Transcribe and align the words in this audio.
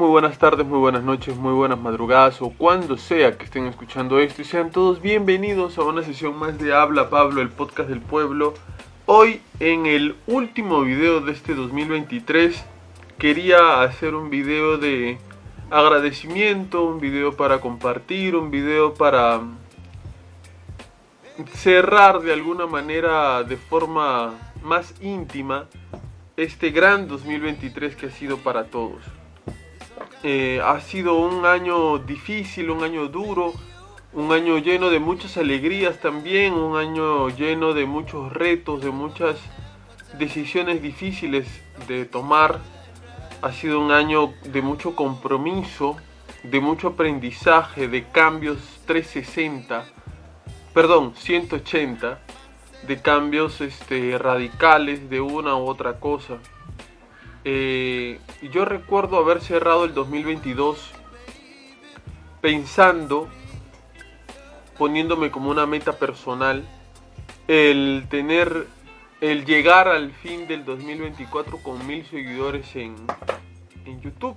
muy 0.00 0.08
buenas 0.08 0.38
tardes, 0.38 0.66
muy 0.66 0.78
buenas 0.78 1.02
noches, 1.02 1.36
muy 1.36 1.52
buenas 1.52 1.78
madrugadas 1.78 2.40
o 2.40 2.48
cuando 2.48 2.96
sea 2.96 3.36
que 3.36 3.44
estén 3.44 3.66
escuchando 3.66 4.18
esto 4.18 4.40
y 4.40 4.46
sean 4.46 4.70
todos 4.70 5.02
bienvenidos 5.02 5.76
a 5.76 5.82
una 5.82 6.02
sesión 6.02 6.38
más 6.38 6.58
de 6.58 6.72
Habla 6.72 7.10
Pablo, 7.10 7.42
el 7.42 7.50
podcast 7.50 7.90
del 7.90 8.00
pueblo. 8.00 8.54
Hoy 9.04 9.42
en 9.58 9.84
el 9.84 10.16
último 10.26 10.80
video 10.80 11.20
de 11.20 11.32
este 11.32 11.54
2023 11.54 12.64
quería 13.18 13.82
hacer 13.82 14.14
un 14.14 14.30
video 14.30 14.78
de 14.78 15.18
agradecimiento, 15.70 16.82
un 16.82 16.98
video 16.98 17.36
para 17.36 17.60
compartir, 17.60 18.36
un 18.36 18.50
video 18.50 18.94
para 18.94 19.42
cerrar 21.52 22.22
de 22.22 22.32
alguna 22.32 22.66
manera 22.66 23.42
de 23.42 23.58
forma 23.58 24.32
más 24.62 24.94
íntima 25.02 25.66
este 26.38 26.70
gran 26.70 27.06
2023 27.06 27.96
que 27.96 28.06
ha 28.06 28.10
sido 28.10 28.38
para 28.38 28.64
todos. 28.64 29.19
Eh, 30.22 30.60
ha 30.62 30.80
sido 30.80 31.14
un 31.14 31.46
año 31.46 31.98
difícil, 31.98 32.70
un 32.70 32.84
año 32.84 33.08
duro, 33.08 33.54
un 34.12 34.32
año 34.32 34.58
lleno 34.58 34.90
de 34.90 34.98
muchas 34.98 35.38
alegrías 35.38 35.98
también, 35.98 36.52
un 36.52 36.76
año 36.76 37.30
lleno 37.30 37.72
de 37.72 37.86
muchos 37.86 38.30
retos, 38.30 38.82
de 38.82 38.90
muchas 38.90 39.38
decisiones 40.18 40.82
difíciles 40.82 41.46
de 41.88 42.04
tomar. 42.04 42.60
Ha 43.40 43.52
sido 43.52 43.80
un 43.80 43.92
año 43.92 44.34
de 44.44 44.60
mucho 44.60 44.94
compromiso, 44.94 45.96
de 46.42 46.60
mucho 46.60 46.88
aprendizaje, 46.88 47.88
de 47.88 48.04
cambios 48.04 48.58
360, 48.84 49.86
perdón, 50.74 51.14
180 51.16 52.20
de 52.86 53.00
cambios 53.00 53.62
este, 53.62 54.18
radicales 54.18 55.08
de 55.08 55.22
una 55.22 55.56
u 55.56 55.66
otra 55.66 55.98
cosa. 55.98 56.38
Eh, 57.44 58.20
yo 58.52 58.64
recuerdo 58.64 59.16
haber 59.16 59.40
cerrado 59.40 59.84
el 59.84 59.94
2022 59.94 60.90
pensando, 62.40 63.28
poniéndome 64.78 65.30
como 65.30 65.50
una 65.50 65.66
meta 65.66 65.98
personal, 65.98 66.64
el 67.48 68.06
tener, 68.10 68.66
el 69.20 69.44
llegar 69.44 69.88
al 69.88 70.12
fin 70.12 70.46
del 70.46 70.64
2024 70.64 71.58
con 71.58 71.86
mil 71.86 72.04
seguidores 72.06 72.76
en, 72.76 72.96
en 73.86 74.00
YouTube. 74.00 74.36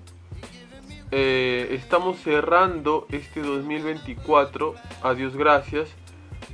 Eh, 1.12 1.76
estamos 1.76 2.20
cerrando 2.22 3.06
este 3.12 3.42
2024, 3.42 4.76
a 5.04 5.14
Dios 5.14 5.36
gracias, 5.36 5.90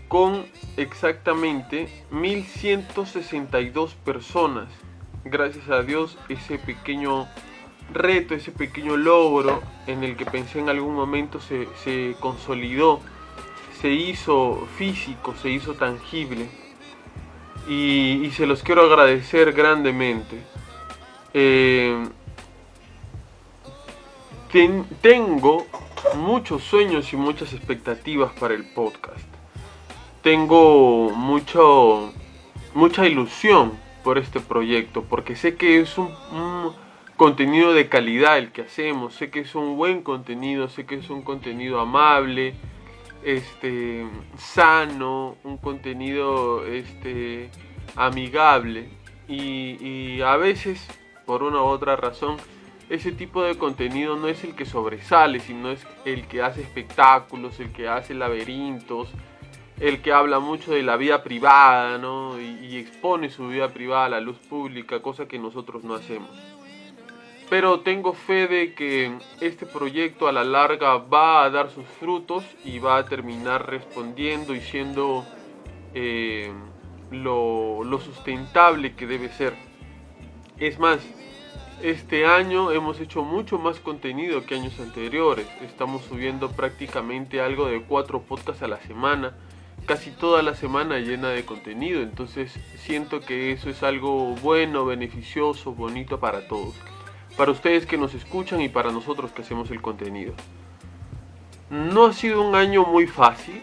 con 0.08 0.46
exactamente 0.76 1.88
1162 2.12 3.94
personas. 3.94 4.68
Gracias 5.26 5.70
a 5.70 5.84
Dios 5.84 6.18
ese 6.30 6.58
pequeño 6.58 7.28
reto, 7.92 8.36
ese 8.36 8.52
pequeño 8.52 8.98
logro 8.98 9.62
en 9.88 10.04
el 10.04 10.16
que 10.16 10.26
pensé 10.26 10.60
en 10.60 10.70
algún 10.70 10.96
momento 10.96 11.40
se, 11.40 12.16
consolidó, 12.20 13.00
se 13.82 13.90
hizo 13.90 14.68
físico, 14.78 15.36
se 15.42 15.50
hizo 15.50 15.76
tangible. 15.76 16.50
Y, 17.68 18.32
se 18.36 18.48
los 18.48 18.64
quiero 18.64 18.82
agradecer 18.84 19.54
grandemente. 19.54 20.42
Eh, 21.34 22.08
tengo 25.02 25.68
muchos 26.16 26.64
sueños 26.64 27.14
y 27.14 27.18
muchas 27.18 27.54
expectativas 27.54 28.32
para 28.40 28.56
el 28.56 28.66
podcast 28.74 29.30
tengo 30.22 31.12
mucho, 31.12 32.12
mucha 32.74 33.08
ilusión 33.08 33.72
por 34.04 34.18
este 34.18 34.40
proyecto, 34.40 35.04
porque 35.04 35.36
sé 35.36 35.56
que 35.56 35.80
es 35.80 35.98
un, 35.98 36.10
contenido 37.18 37.74
de 37.74 37.90
calidad 37.90 38.38
el 38.38 38.52
que 38.52 38.62
hacemos, 38.62 39.14
sé 39.14 39.30
que 39.30 39.42
es 39.42 39.54
un 39.56 39.76
buen 39.76 40.04
contenido, 40.04 40.70
sé 40.70 40.86
que 40.86 40.96
es 40.96 41.10
un 41.10 41.22
contenido 41.22 41.80
amable, 41.80 42.54
este, 43.24 44.08
sano, 44.38 45.36
un 45.44 45.58
contenido 45.58 46.66
este, 46.66 47.50
amigable. 47.96 48.90
Y, 49.28 49.78
y 49.86 50.22
a 50.22 50.38
veces, 50.38 50.88
por 51.26 51.44
una 51.44 51.62
u 51.62 51.66
otra 51.66 51.96
razón, 51.98 52.38
ese 52.90 53.12
tipo 53.12 53.44
de 53.44 53.56
contenido 53.56 54.16
no 54.16 54.28
es 54.28 54.44
el 54.44 54.56
que 54.56 54.66
sobresale, 54.66 55.40
sino 55.40 55.70
es 55.70 55.86
el 56.06 56.26
que 56.28 56.42
hace 56.42 56.62
espectáculos, 56.62 57.60
el 57.60 57.72
que 57.72 57.88
hace 57.88 58.16
laberintos, 58.16 59.10
el 59.80 60.02
que 60.02 60.12
habla 60.12 60.40
mucho 60.40 60.72
de 60.72 60.84
la 60.84 60.98
vida 60.98 61.24
privada, 61.24 61.98
¿no? 61.98 62.40
Y, 62.40 62.78
expone 62.78 63.30
su 63.30 63.48
vida 63.48 63.70
privada 63.70 64.06
a 64.06 64.10
la 64.10 64.20
luz 64.22 64.38
pública, 64.38 65.02
cosa 65.02 65.28
que 65.28 65.40
nosotros 65.40 65.84
no 65.84 65.96
hacemos. 65.96 66.30
Pero 67.50 67.80
tengo 67.80 68.14
fe 68.14 68.48
de 68.48 68.74
que 68.74 69.12
este 69.42 69.66
proyecto 69.66 70.28
a 70.28 70.32
la 70.32 70.44
larga 70.44 70.98
va 70.98 71.44
a 71.44 71.50
dar 71.50 71.72
sus 71.72 71.86
frutos 71.86 72.44
y 72.64 72.80
va 72.80 72.98
a 72.98 73.06
terminar 73.06 73.70
respondiendo 73.70 74.54
y 74.54 74.62
siendo 74.62 75.26
eh, 75.94 76.52
lo, 77.12 77.84
lo 77.84 78.00
sustentable 78.00 78.96
que 78.96 79.08
debe 79.08 79.30
ser. 79.30 79.56
Es 80.58 80.78
más, 80.78 81.00
este 81.82 82.26
año 82.28 82.72
hemos 82.72 83.00
hecho 83.00 83.24
mucho 83.24 83.58
más 83.58 83.80
contenido 83.80 84.46
que 84.46 84.56
años 84.56 84.80
anteriores. 84.80 85.48
Estamos 85.62 86.04
subiendo 86.04 86.52
prácticamente 86.52 87.42
algo 87.42 87.66
de 87.66 87.82
cuatro 87.82 88.22
podcasts 88.22 88.62
a 88.62 88.68
la 88.68 88.80
semana 88.82 89.34
casi 89.86 90.12
toda 90.12 90.42
la 90.44 90.56
semana 90.56 91.00
llena 91.00 91.30
de 91.30 91.46
contenido. 91.46 92.02
Entonces 92.02 92.54
siento 92.78 93.22
que 93.22 93.52
eso 93.52 93.70
es 93.70 93.84
algo 93.84 94.36
bueno, 94.36 94.86
beneficioso, 94.86 95.74
bonito 95.74 96.20
para 96.20 96.48
todos. 96.48 96.76
Para 97.38 97.52
ustedes 97.52 97.86
que 97.86 97.98
nos 97.98 98.14
escuchan 98.14 98.62
y 98.62 98.70
para 98.70 98.92
nosotros 98.92 99.32
que 99.32 99.42
hacemos 99.42 99.72
el 99.72 99.82
contenido. 99.82 100.34
No 101.70 102.08
ha 102.08 102.14
sido 102.14 102.42
un 102.42 102.56
año 102.56 102.84
muy 102.84 103.08
fácil. 103.08 103.62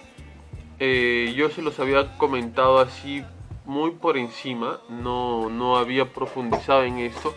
Eh, 0.78 1.34
yo 1.36 1.50
se 1.50 1.62
los 1.62 1.80
había 1.80 2.16
comentado 2.18 2.78
así 2.78 3.24
muy 3.64 3.92
por 3.92 4.16
encima. 4.16 4.80
No, 4.88 5.50
no 5.50 5.76
había 5.76 6.12
profundizado 6.12 6.84
en 6.84 6.98
esto. 6.98 7.34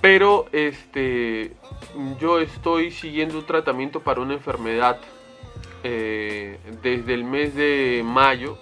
Pero 0.00 0.46
este, 0.50 1.52
yo 2.20 2.40
estoy 2.40 2.90
siguiendo 2.90 3.38
un 3.38 3.46
tratamiento 3.46 4.00
para 4.00 4.20
una 4.20 4.34
enfermedad 4.34 5.00
eh, 5.82 6.58
desde 6.82 7.14
el 7.14 7.24
mes 7.24 7.54
de 7.54 8.02
mayo 8.04 8.58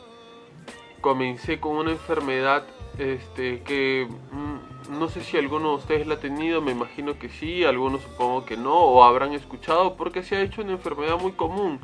comencé 1.01 1.61
con 1.61 1.77
una 1.77 1.93
enfermedad 1.93 2.65
este, 2.99 3.63
que 3.63 4.07
mm, 4.33 4.99
no 4.99 5.09
sé 5.09 5.23
si 5.23 5.37
alguno 5.37 5.71
de 5.71 5.77
ustedes 5.77 6.07
la 6.07 6.15
ha 6.15 6.21
tenido, 6.21 6.61
me 6.61 6.73
imagino 6.73 7.19
que 7.19 7.29
sí, 7.29 7.65
algunos 7.65 8.03
supongo 8.03 8.45
que 8.45 8.57
no, 8.57 8.75
o 8.75 9.05
habrán 9.05 9.33
escuchado 9.33 9.97
porque 9.97 10.23
se 10.23 10.37
ha 10.37 10.43
hecho 10.43 10.63
una 10.63 10.73
enfermedad 10.73 11.19
muy 11.19 11.33
común. 11.33 11.81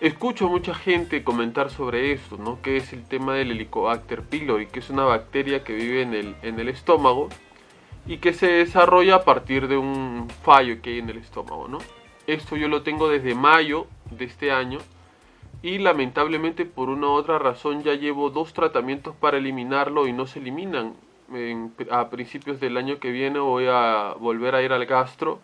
Escucho 0.00 0.46
a 0.46 0.48
mucha 0.48 0.74
gente 0.74 1.22
comentar 1.22 1.70
sobre 1.70 2.12
esto, 2.12 2.38
¿no? 2.38 2.62
Que 2.62 2.78
es 2.78 2.92
el 2.92 3.04
tema 3.04 3.34
del 3.34 3.50
Helicobacter 3.50 4.22
pylori, 4.22 4.66
que 4.66 4.80
es 4.80 4.88
una 4.88 5.04
bacteria 5.04 5.62
que 5.62 5.74
vive 5.74 6.02
en 6.02 6.14
el, 6.14 6.36
en 6.42 6.58
el 6.58 6.68
estómago 6.70 7.28
y 8.06 8.16
que 8.16 8.32
se 8.32 8.46
desarrolla 8.46 9.16
a 9.16 9.24
partir 9.24 9.68
de 9.68 9.76
un 9.76 10.28
fallo 10.42 10.80
que 10.80 10.90
hay 10.90 10.98
en 11.00 11.10
el 11.10 11.18
estómago, 11.18 11.68
¿no? 11.68 11.78
Esto 12.26 12.56
yo 12.56 12.68
lo 12.68 12.82
tengo 12.82 13.08
desde 13.10 13.34
mayo 13.34 13.86
de 14.10 14.24
este 14.24 14.52
año 14.52 14.78
y 15.62 15.78
lamentablemente 15.78 16.64
por 16.64 16.88
una 16.88 17.08
u 17.08 17.10
otra 17.10 17.38
razón 17.38 17.82
ya 17.82 17.94
llevo 17.94 18.30
dos 18.30 18.52
tratamientos 18.52 19.14
para 19.16 19.38
eliminarlo 19.38 20.06
y 20.06 20.12
no 20.12 20.26
se 20.26 20.38
eliminan. 20.38 20.94
a 21.90 22.10
principios 22.10 22.58
del 22.58 22.76
año 22.76 22.98
que 22.98 23.12
viene 23.12 23.38
voy 23.38 23.66
a 23.68 24.14
volver 24.18 24.54
a 24.56 24.62
ir 24.62 24.72
al 24.72 24.84
gastro 24.86 25.38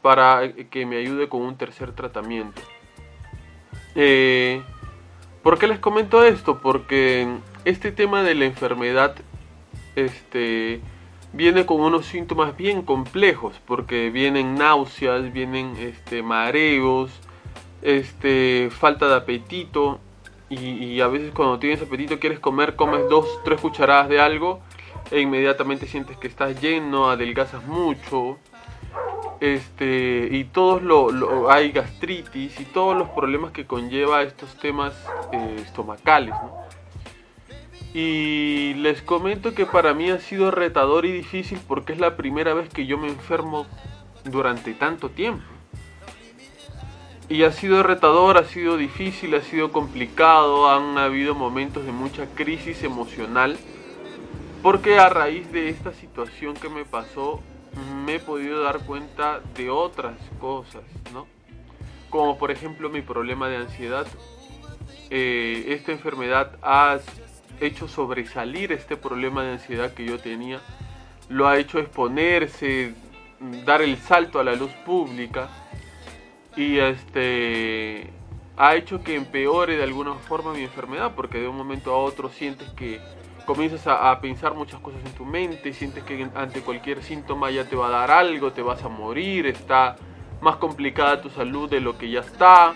para 0.00 0.50
que 0.70 0.86
me 0.86 0.96
ayude 0.96 1.28
con 1.28 1.42
un 1.42 1.56
tercer 1.56 1.92
tratamiento. 1.92 2.62
Eh, 3.94 4.62
¿Por 5.42 5.58
qué 5.58 5.66
les 5.66 5.78
comento 5.78 6.24
esto? 6.24 6.60
Porque 6.60 7.28
este 7.64 7.92
tema 7.92 8.22
de 8.22 8.34
la 8.34 8.46
enfermedad 8.46 9.16
este, 9.96 10.80
viene 11.32 11.66
con 11.66 11.80
unos 11.80 12.06
síntomas 12.06 12.56
bien 12.56 12.82
complejos, 12.82 13.60
porque 13.66 14.10
vienen 14.10 14.54
náuseas, 14.54 15.32
vienen 15.32 15.76
este, 15.78 16.22
mareos, 16.22 17.10
este, 17.82 18.68
falta 18.70 19.08
de 19.08 19.16
apetito, 19.16 20.00
y, 20.48 21.00
a 21.00 21.06
veces 21.06 21.32
cuando 21.32 21.60
tienes 21.60 21.80
apetito 21.80 22.18
quieres 22.18 22.40
comer, 22.40 22.74
comes 22.74 23.08
dos, 23.08 23.40
tres 23.44 23.60
cucharadas 23.60 24.08
de 24.08 24.20
algo, 24.20 24.60
e 25.10 25.20
inmediatamente 25.20 25.86
sientes 25.86 26.16
que 26.16 26.26
estás 26.26 26.60
lleno, 26.60 27.10
adelgazas 27.10 27.64
mucho, 27.64 28.36
este, 29.40 30.28
y 30.30 30.44
todos 30.44 30.82
lo, 30.82 31.50
hay 31.50 31.70
gastritis 31.70 32.60
y 32.60 32.64
todos 32.64 32.96
los 32.96 33.08
problemas 33.10 33.52
que 33.52 33.64
conlleva 33.64 34.22
estos 34.22 34.54
temas 34.58 34.92
eh, 35.32 35.56
estomacales, 35.64 36.34
¿no? 36.34 36.60
Y 37.92 38.74
les 38.74 39.02
comento 39.02 39.52
que 39.52 39.66
para 39.66 39.94
mí 39.94 40.10
ha 40.10 40.20
sido 40.20 40.52
retador 40.52 41.06
y 41.06 41.12
difícil 41.12 41.58
porque 41.66 41.92
es 41.92 41.98
la 41.98 42.16
primera 42.16 42.54
vez 42.54 42.68
que 42.68 42.86
yo 42.86 42.98
me 42.98 43.08
enfermo 43.08 43.66
durante 44.24 44.74
tanto 44.74 45.10
tiempo. 45.10 45.42
Y 47.30 47.44
ha 47.44 47.52
sido 47.52 47.84
retador, 47.84 48.38
ha 48.38 48.44
sido 48.44 48.76
difícil, 48.76 49.36
ha 49.36 49.40
sido 49.40 49.70
complicado, 49.70 50.68
han 50.68 50.98
habido 50.98 51.36
momentos 51.36 51.86
de 51.86 51.92
mucha 51.92 52.26
crisis 52.34 52.82
emocional, 52.82 53.56
porque 54.64 54.98
a 54.98 55.08
raíz 55.08 55.50
de 55.52 55.68
esta 55.68 55.92
situación 55.92 56.54
que 56.54 56.68
me 56.68 56.84
pasó, 56.84 57.40
me 58.04 58.16
he 58.16 58.18
podido 58.18 58.64
dar 58.64 58.80
cuenta 58.80 59.40
de 59.54 59.70
otras 59.70 60.16
cosas, 60.40 60.82
¿no? 61.14 61.28
Como 62.10 62.36
por 62.36 62.50
ejemplo 62.50 62.90
mi 62.90 63.00
problema 63.00 63.48
de 63.48 63.58
ansiedad. 63.58 64.08
Eh, 65.08 65.66
esta 65.68 65.92
enfermedad 65.92 66.58
ha 66.62 66.98
hecho 67.60 67.86
sobresalir 67.86 68.72
este 68.72 68.96
problema 68.96 69.44
de 69.44 69.52
ansiedad 69.52 69.94
que 69.94 70.04
yo 70.04 70.18
tenía, 70.18 70.60
lo 71.28 71.46
ha 71.46 71.58
hecho 71.58 71.78
exponerse, 71.78 72.92
dar 73.64 73.82
el 73.82 73.98
salto 73.98 74.40
a 74.40 74.44
la 74.44 74.56
luz 74.56 74.72
pública 74.84 75.48
y 76.56 76.78
este 76.78 78.10
ha 78.56 78.74
hecho 78.74 79.02
que 79.02 79.14
empeore 79.14 79.76
de 79.76 79.84
alguna 79.84 80.14
forma 80.14 80.52
mi 80.52 80.62
enfermedad 80.62 81.12
porque 81.16 81.38
de 81.38 81.48
un 81.48 81.56
momento 81.56 81.94
a 81.94 81.98
otro 81.98 82.28
sientes 82.28 82.68
que 82.70 83.00
comienzas 83.46 83.86
a, 83.86 84.20
pensar 84.20 84.54
muchas 84.54 84.80
cosas 84.80 85.00
en 85.04 85.12
tu 85.12 85.24
mente, 85.24 85.72
sientes 85.72 86.04
que 86.04 86.28
ante 86.34 86.60
cualquier 86.60 87.02
síntoma 87.02 87.50
ya 87.50 87.64
te 87.64 87.74
va 87.74 87.88
a 87.88 87.90
dar 87.90 88.10
algo, 88.10 88.52
te 88.52 88.62
vas 88.62 88.84
a 88.84 88.88
morir, 88.88 89.46
está 89.46 89.96
más 90.40 90.56
complicada 90.56 91.20
tu 91.20 91.30
salud 91.30 91.68
de 91.68 91.80
lo 91.80 91.98
que 91.98 92.10
ya 92.10 92.20
está. 92.20 92.74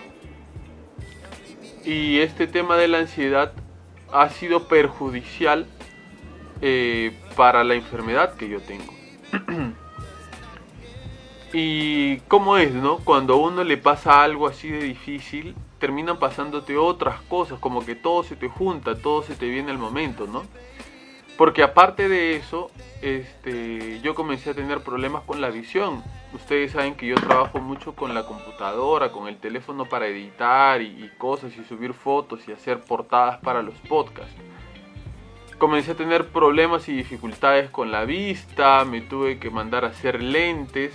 Y 1.85 2.19
este 2.19 2.47
tema 2.47 2.77
de 2.77 2.87
la 2.87 2.97
ansiedad 2.99 3.53
ha 4.11 4.29
sido 4.29 4.67
perjudicial 4.67 5.65
eh, 6.61 7.15
para 7.35 7.63
la 7.63 7.75
enfermedad 7.75 8.35
que 8.35 8.49
yo 8.49 8.59
tengo. 8.59 8.93
y 11.57 12.17
cómo 12.27 12.57
es, 12.57 12.73
¿no? 12.73 12.97
Cuando 12.97 13.35
a 13.35 13.37
uno 13.37 13.63
le 13.63 13.77
pasa 13.77 14.21
algo 14.21 14.45
así 14.45 14.69
de 14.69 14.83
difícil, 14.83 15.55
terminan 15.79 16.19
pasándote 16.19 16.75
otras 16.75 17.21
cosas, 17.21 17.59
como 17.59 17.85
que 17.85 17.95
todo 17.95 18.23
se 18.23 18.35
te 18.35 18.49
junta, 18.49 18.97
todo 18.97 19.23
se 19.23 19.35
te 19.35 19.47
viene 19.47 19.71
al 19.71 19.77
momento, 19.77 20.27
¿no? 20.27 20.43
Porque 21.37 21.63
aparte 21.63 22.09
de 22.09 22.35
eso, 22.35 22.71
este, 23.01 24.01
yo 24.01 24.15
comencé 24.15 24.49
a 24.49 24.53
tener 24.53 24.81
problemas 24.81 25.23
con 25.23 25.39
la 25.39 25.49
visión. 25.49 26.03
Ustedes 26.33 26.73
saben 26.73 26.95
que 26.95 27.07
yo 27.07 27.15
trabajo 27.15 27.59
mucho 27.59 27.95
con 27.95 28.13
la 28.13 28.25
computadora, 28.25 29.13
con 29.13 29.29
el 29.29 29.37
teléfono 29.37 29.85
para 29.85 30.07
editar 30.07 30.81
y, 30.81 30.87
y 30.87 31.09
cosas 31.17 31.55
y 31.55 31.63
subir 31.63 31.93
fotos 31.93 32.45
y 32.49 32.51
hacer 32.51 32.81
portadas 32.81 33.37
para 33.37 33.61
los 33.61 33.75
podcasts. 33.87 34.35
Comencé 35.57 35.91
a 35.91 35.95
tener 35.95 36.27
problemas 36.27 36.89
y 36.89 36.97
dificultades 36.97 37.69
con 37.69 37.93
la 37.93 38.03
vista, 38.03 38.83
me 38.83 38.99
tuve 38.99 39.39
que 39.39 39.49
mandar 39.49 39.85
a 39.85 39.89
hacer 39.89 40.21
lentes. 40.21 40.93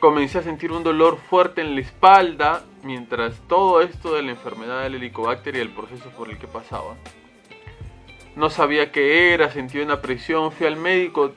Comencé 0.00 0.38
a 0.38 0.42
sentir 0.42 0.70
un 0.70 0.84
dolor 0.84 1.18
fuerte 1.28 1.60
en 1.60 1.74
la 1.74 1.80
espalda 1.80 2.62
mientras 2.84 3.34
todo 3.48 3.80
esto 3.80 4.14
de 4.14 4.22
la 4.22 4.30
enfermedad 4.30 4.82
del 4.82 4.94
helicobacter 4.94 5.56
y 5.56 5.58
el 5.58 5.70
proceso 5.70 6.10
por 6.10 6.30
el 6.30 6.38
que 6.38 6.46
pasaba. 6.46 6.94
No 8.36 8.48
sabía 8.48 8.92
qué 8.92 9.34
era, 9.34 9.50
sentí 9.50 9.80
una 9.80 10.00
presión, 10.00 10.52
fui 10.52 10.68
al 10.68 10.76
médico, 10.76 11.32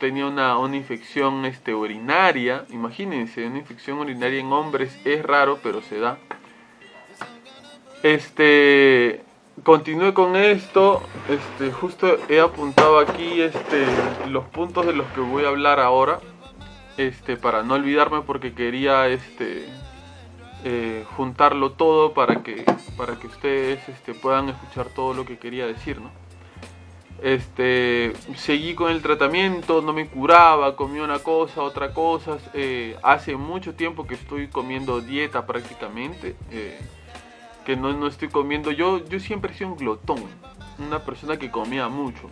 tenía 0.00 0.26
una, 0.26 0.56
una, 0.56 0.76
infección 0.76 1.44
este, 1.44 1.74
urinaria, 1.74 2.64
imagínense, 2.70 3.46
una 3.46 3.58
infección 3.58 3.98
urinaria 3.98 4.40
en 4.40 4.50
hombres 4.54 4.98
es 5.04 5.22
raro, 5.22 5.58
pero 5.62 5.82
se 5.82 5.98
da. 5.98 6.16
Este, 8.02 9.20
continué 9.62 10.14
con 10.14 10.36
esto, 10.36 11.02
este, 11.28 11.70
justo 11.72 12.16
he 12.30 12.40
apuntado 12.40 12.98
aquí 12.98 13.42
este, 13.42 13.84
los 14.28 14.44
puntos 14.46 14.86
de 14.86 14.94
los 14.94 15.06
que 15.08 15.20
voy 15.20 15.44
a 15.44 15.48
hablar 15.48 15.80
ahora, 15.80 16.20
este, 16.98 17.36
para 17.36 17.62
no 17.62 17.74
olvidarme 17.74 18.20
porque 18.22 18.52
quería 18.52 19.06
este, 19.06 19.66
eh, 20.64 21.04
juntarlo 21.16 21.72
todo 21.72 22.12
para 22.12 22.42
que, 22.42 22.64
para 22.96 23.18
que 23.18 23.28
ustedes 23.28 23.88
este, 23.88 24.12
puedan 24.12 24.48
escuchar 24.50 24.88
todo 24.88 25.14
lo 25.14 25.24
que 25.24 25.38
quería 25.38 25.66
decir, 25.66 26.00
¿no? 26.00 26.10
Este, 27.22 28.12
seguí 28.36 28.74
con 28.74 28.92
el 28.92 29.02
tratamiento, 29.02 29.82
no 29.82 29.92
me 29.92 30.06
curaba, 30.06 30.76
comí 30.76 31.00
una 31.00 31.20
cosa, 31.20 31.62
otra 31.62 31.92
cosa. 31.92 32.38
Eh, 32.54 32.96
hace 33.02 33.36
mucho 33.36 33.74
tiempo 33.74 34.06
que 34.06 34.14
estoy 34.14 34.48
comiendo 34.48 35.00
dieta 35.00 35.46
prácticamente, 35.46 36.36
eh, 36.50 36.78
que 37.64 37.76
no, 37.76 37.92
no, 37.92 38.06
estoy 38.06 38.28
comiendo. 38.28 38.70
Yo, 38.70 39.04
yo 39.04 39.18
siempre 39.18 39.52
he 39.52 39.56
sido 39.56 39.70
un 39.70 39.76
glotón, 39.76 40.22
una 40.78 41.04
persona 41.04 41.36
que 41.38 41.50
comía 41.50 41.88
mucho. 41.88 42.30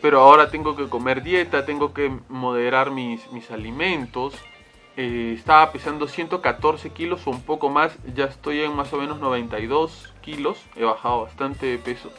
Pero 0.00 0.20
ahora 0.20 0.50
tengo 0.50 0.76
que 0.76 0.88
comer 0.88 1.22
dieta, 1.22 1.64
tengo 1.64 1.92
que 1.92 2.12
moderar 2.28 2.90
mis, 2.90 3.30
mis 3.32 3.50
alimentos. 3.50 4.34
Eh, 4.96 5.34
estaba 5.36 5.70
pesando 5.70 6.08
114 6.08 6.90
kilos 6.90 7.24
o 7.26 7.30
un 7.30 7.42
poco 7.42 7.68
más, 7.68 7.96
ya 8.16 8.24
estoy 8.24 8.62
en 8.62 8.74
más 8.74 8.92
o 8.92 8.96
menos 8.96 9.20
92 9.20 10.12
kilos, 10.22 10.58
he 10.74 10.82
bajado 10.82 11.22
bastante 11.22 11.66
de 11.66 11.78
peso. 11.78 12.10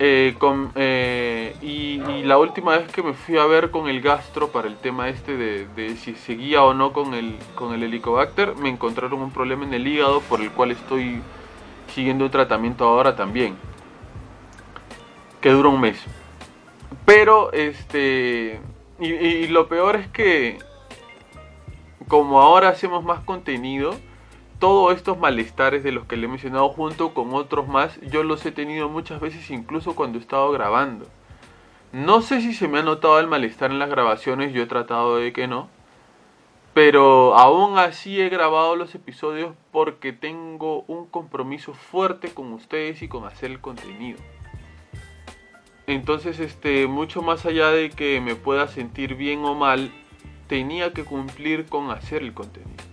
Eh, 0.00 0.36
eh, 0.74 1.56
y, 1.62 1.98
la 2.24 2.38
última 2.38 2.76
vez 2.76 2.90
que 2.90 3.04
me 3.04 3.14
fui 3.14 3.38
a 3.38 3.44
ver 3.44 3.70
con 3.70 3.88
el 3.88 4.00
gastro 4.00 4.48
para 4.48 4.66
el 4.66 4.76
tema 4.76 5.08
este 5.08 5.36
de, 5.36 5.96
si 5.96 6.16
seguía 6.16 6.64
o 6.64 6.74
no 6.74 6.92
con 6.92 7.14
el, 7.14 7.36
con 7.54 7.72
el 7.72 7.84
helicobacter, 7.84 8.56
me 8.56 8.68
encontraron 8.68 9.22
un 9.22 9.30
problema 9.30 9.64
en 9.64 9.74
el 9.74 9.86
hígado 9.86 10.20
por 10.22 10.40
el 10.40 10.50
cual 10.50 10.72
estoy 10.72 11.22
siguiendo 11.94 12.24
un 12.24 12.32
tratamiento 12.32 12.84
ahora 12.84 13.14
también, 13.14 13.56
que 15.40 15.50
dura 15.50 15.68
un 15.68 15.80
mes. 15.80 16.04
Pero, 17.04 17.52
este, 17.52 18.60
y 18.98 19.46
lo 19.48 19.68
peor 19.68 19.96
es 19.96 20.08
que 20.08 20.58
como 22.08 22.40
ahora 22.40 22.68
hacemos 22.68 23.04
más 23.04 23.20
contenido, 23.20 23.96
todos 24.58 24.94
estos 24.94 25.18
malestares 25.18 25.82
de 25.82 25.92
los 25.92 26.06
que 26.06 26.16
le 26.16 26.26
he 26.26 26.28
mencionado 26.28 26.68
junto 26.68 27.14
con 27.14 27.34
otros 27.34 27.66
más, 27.66 28.00
yo 28.02 28.22
los 28.22 28.44
he 28.46 28.52
tenido 28.52 28.88
muchas 28.88 29.20
veces 29.20 29.50
incluso 29.50 29.94
cuando 29.94 30.18
he 30.18 30.20
estado 30.20 30.50
grabando. 30.52 31.06
No 31.92 32.22
sé 32.22 32.40
si 32.40 32.54
se 32.54 32.68
me 32.68 32.80
ha 32.80 32.82
notado 32.82 33.20
el 33.20 33.26
malestar 33.26 33.70
en 33.70 33.78
las 33.78 33.88
grabaciones, 33.88 34.52
yo 34.52 34.62
he 34.62 34.66
tratado 34.66 35.16
de 35.16 35.32
que 35.32 35.46
no. 35.46 35.68
Pero 36.74 37.36
aún 37.38 37.78
así 37.78 38.20
he 38.20 38.28
grabado 38.28 38.74
los 38.74 38.94
episodios 38.96 39.54
porque 39.70 40.12
tengo 40.12 40.82
un 40.88 41.06
compromiso 41.06 41.72
fuerte 41.72 42.34
con 42.34 42.52
ustedes 42.52 43.00
y 43.02 43.08
con 43.08 43.24
hacer 43.24 43.52
el 43.52 43.60
contenido. 43.60 44.18
Entonces, 45.86 46.40
este, 46.40 46.86
mucho 46.86 47.20
más 47.22 47.44
allá 47.44 47.70
de 47.70 47.90
que 47.90 48.20
me 48.20 48.36
pueda 48.36 48.68
sentir 48.68 49.16
bien 49.16 49.44
o 49.44 49.54
mal, 49.54 49.90
tenía 50.46 50.92
que 50.92 51.04
cumplir 51.04 51.66
con 51.66 51.90
hacer 51.90 52.22
el 52.22 52.32
contenido. 52.32 52.84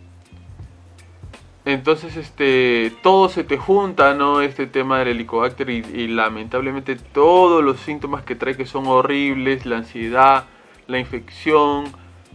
Entonces, 1.64 2.18
este, 2.18 2.92
todo 3.04 3.30
se 3.30 3.44
te 3.44 3.58
junta, 3.58 4.16
¿no? 4.16 4.42
Este 4.42 4.66
tema 4.66 5.00
del 5.00 5.10
helicobacter 5.10 5.70
y, 5.70 6.08
lamentablemente 6.08 6.96
todos 6.96 7.64
los 7.64 7.80
síntomas 7.80 8.24
que 8.24 8.36
trae 8.36 8.58
que 8.58 8.66
son 8.66 8.88
horribles, 8.88 9.66
la 9.66 9.78
ansiedad, 9.78 10.46
la 10.88 10.98
infección, 10.98 11.86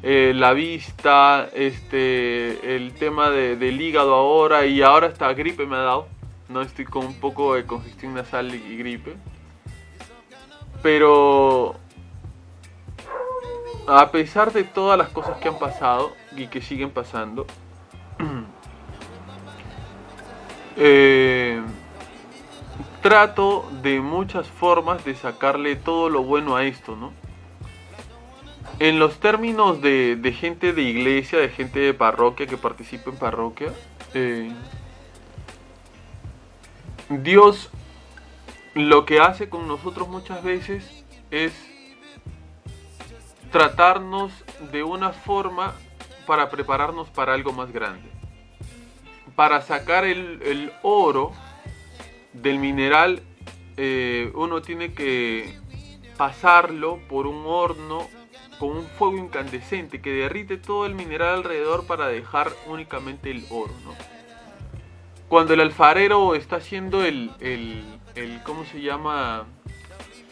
eh, 0.02 0.32
la 0.34 0.52
vista, 0.52 1.48
este, 1.54 2.76
el 2.76 2.92
tema 2.92 3.30
del 3.30 3.80
hígado 3.80 4.14
ahora 4.14 4.64
y 4.64 4.82
ahora 4.82 5.08
hasta 5.08 5.32
gripe 5.34 5.66
me 5.66 5.75
ha 5.76 5.80
dado, 5.80 6.08
¿no? 6.48 6.62
Estoy 6.62 6.84
con 6.84 7.04
un 7.06 7.18
poco 7.18 7.54
de 7.56 7.66
congestión 7.66 8.14
nasal 8.14 8.54
y 8.54 8.76
gripe. 8.76 9.16
Pero 10.83 11.76
a 13.87 14.11
pesar 14.11 14.52
de 14.52 14.64
todas 14.64 14.99
las 14.99 15.09
cosas 15.11 15.38
que 15.38 15.49
han 15.49 15.59
pasado 15.59 16.12
y 16.37 16.49
que 16.49 16.61
siguen 16.61 16.90
pasando, 16.90 17.47
Eh, 20.76 21.62
trato 23.00 23.66
de 23.83 24.00
muchas 24.00 24.47
formas 24.47 25.04
de 25.04 25.14
sacarle 25.14 25.75
todo 25.75 26.11
lo 26.11 26.23
bueno 26.23 26.54
a 26.56 26.64
esto, 26.64 26.97
¿no? 26.97 27.12
En 28.78 28.99
los 28.99 29.18
términos 29.18 29.80
de, 29.80 30.37
gente 30.38 30.75
de 30.75 30.83
iglesia, 30.83 31.38
de 31.38 31.49
gente 31.49 31.78
de 31.78 31.95
parroquia 31.95 32.47
que 32.47 32.59
participa 32.59 33.11
en 33.11 33.16
parroquia, 33.16 33.73
eh, 34.12 34.50
Dios 37.09 37.71
lo 38.76 39.04
que 39.04 39.18
hace 39.18 39.49
con 39.49 39.66
nosotros 39.66 40.06
muchas 40.09 40.42
veces 40.45 41.04
es 41.33 41.52
tratarnos 43.50 44.33
de 44.71 44.85
una 44.85 45.11
forma 45.11 45.75
para 46.26 46.49
prepararnos 46.50 47.09
para 47.11 47.35
algo 47.35 47.52
más 47.52 47.73
grande 47.73 48.16
para 49.37 49.61
sacar 49.61 50.04
el, 50.04 50.73
oro 50.83 51.33
del 52.33 52.59
mineral, 52.59 53.23
eh, 53.76 54.33
uno 54.35 54.62
tiene 54.62 54.95
que 54.95 55.54
pasarlo 56.16 56.99
por 57.09 57.26
un 57.26 57.45
horno 57.47 58.09
con 58.59 58.71
un 58.71 58.87
fuego 58.87 59.18
incandescente 59.18 60.00
que 60.00 60.11
derrite 60.11 60.56
todo 60.56 60.87
el 60.87 60.95
mineral 60.95 61.35
alrededor 61.35 61.87
para 61.87 62.09
dejar 62.09 62.50
únicamente 62.66 63.30
el 63.30 63.45
oro. 63.50 63.75
Cuando 65.28 65.52
el 65.52 65.61
alfarero 65.61 66.35
está 66.35 66.56
haciendo 66.56 67.04
el, 67.04 67.33
el, 67.40 67.85
el 68.16 68.42
¿cómo 68.42 68.64
se 68.64 68.80
llama? 68.80 69.44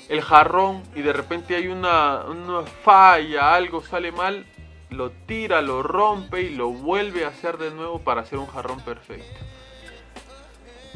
El 0.08 0.22
jarrón 0.22 0.82
y 0.94 1.02
de 1.02 1.12
repente 1.12 1.54
hay 1.54 1.68
una, 1.68 2.24
una 2.24 2.62
falla, 2.62 3.54
algo 3.54 3.82
sale 3.82 4.10
mal, 4.10 4.44
lo 4.90 5.10
tira, 5.10 5.62
lo 5.62 5.82
rompe 5.82 6.42
y 6.42 6.54
lo 6.54 6.68
vuelve 6.68 7.24
a 7.24 7.28
hacer 7.28 7.58
de 7.58 7.70
nuevo 7.70 8.00
para 8.00 8.22
hacer 8.22 8.38
un 8.38 8.46
jarrón 8.46 8.80
perfecto. 8.80 9.40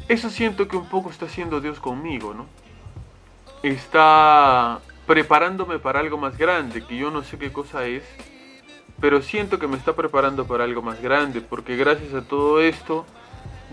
Eso 0.08 0.30
siento 0.30 0.68
que 0.68 0.76
un 0.76 0.88
poco 0.88 1.10
está 1.10 1.26
haciendo 1.26 1.60
Dios 1.60 1.80
conmigo, 1.80 2.34
¿no? 2.34 2.46
Está 3.62 4.80
preparándome 5.06 5.78
para 5.78 6.00
algo 6.00 6.18
más 6.18 6.36
grande, 6.36 6.84
que 6.84 6.96
yo 6.96 7.10
no 7.10 7.22
sé 7.22 7.38
qué 7.38 7.52
cosa 7.52 7.86
es, 7.86 8.02
pero 9.00 9.22
siento 9.22 9.58
que 9.58 9.68
me 9.68 9.76
está 9.76 9.94
preparando 9.94 10.46
para 10.46 10.64
algo 10.64 10.82
más 10.82 11.00
grande, 11.00 11.40
porque 11.40 11.76
gracias 11.76 12.14
a 12.14 12.22
todo 12.22 12.60
esto 12.60 13.06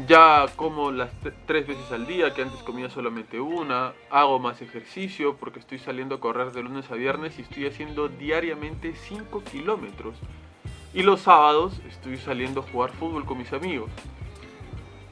ya 0.07 0.45
como 0.55 0.91
las 0.91 1.09
tres 1.45 1.67
veces 1.67 1.89
al 1.91 2.05
día, 2.05 2.33
que 2.33 2.41
antes 2.41 2.61
comía 2.63 2.89
solamente 2.89 3.39
una, 3.39 3.93
hago 4.09 4.39
más 4.39 4.61
ejercicio 4.61 5.37
porque 5.37 5.59
estoy 5.59 5.79
saliendo 5.79 6.15
a 6.15 6.19
correr 6.19 6.51
de 6.51 6.63
lunes 6.63 6.91
a 6.91 6.95
viernes 6.95 7.39
y 7.39 7.43
estoy 7.43 7.65
haciendo 7.65 8.09
diariamente 8.09 8.93
5 8.93 9.43
kilómetros. 9.43 10.17
Y 10.93 11.03
los 11.03 11.21
sábados 11.21 11.81
estoy 11.87 12.17
saliendo 12.17 12.61
a 12.61 12.63
jugar 12.63 12.91
fútbol 12.91 13.25
con 13.25 13.37
mis 13.37 13.53
amigos. 13.53 13.89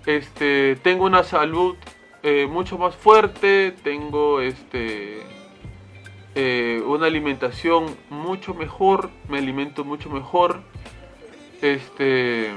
Este, 0.06 0.76
tengo 0.78 1.06
una 1.06 1.24
salud 1.24 1.76
eh, 2.22 2.48
mucho 2.48 2.78
más 2.78 2.96
fuerte, 2.96 3.74
tengo 3.84 4.42
este, 4.42 5.22
eh, 6.36 6.82
una 6.86 7.08
alimentación 7.08 7.86
mucho 8.10 8.54
mejor, 8.54 9.10
me 9.30 9.38
alimento 9.38 9.86
mucho 9.86 10.10
mejor. 10.10 10.62
Este, 11.62 12.52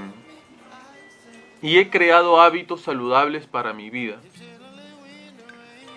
y 1.62 1.78
he 1.78 1.90
creado 1.90 2.40
hábitos 2.40 2.82
saludables 2.82 3.46
para 3.46 3.72
mi 3.72 3.90
vida. 3.90 4.16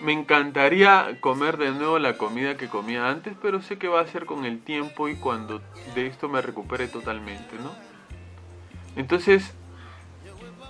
Me 0.00 0.12
encantaría 0.12 1.18
comer 1.20 1.58
de 1.58 1.72
nuevo 1.72 1.98
la 1.98 2.16
comida 2.16 2.56
que 2.56 2.68
comía 2.68 3.10
antes, 3.10 3.34
pero 3.40 3.60
sé 3.60 3.76
que 3.76 3.88
va 3.88 4.00
a 4.00 4.06
ser 4.06 4.24
con 4.24 4.46
el 4.46 4.60
tiempo 4.60 5.08
y 5.08 5.16
cuando 5.16 5.60
de 5.94 6.06
esto 6.06 6.28
me 6.28 6.40
recupere 6.40 6.88
totalmente, 6.88 7.56
¿no? 7.62 7.70
Entonces, 8.96 9.52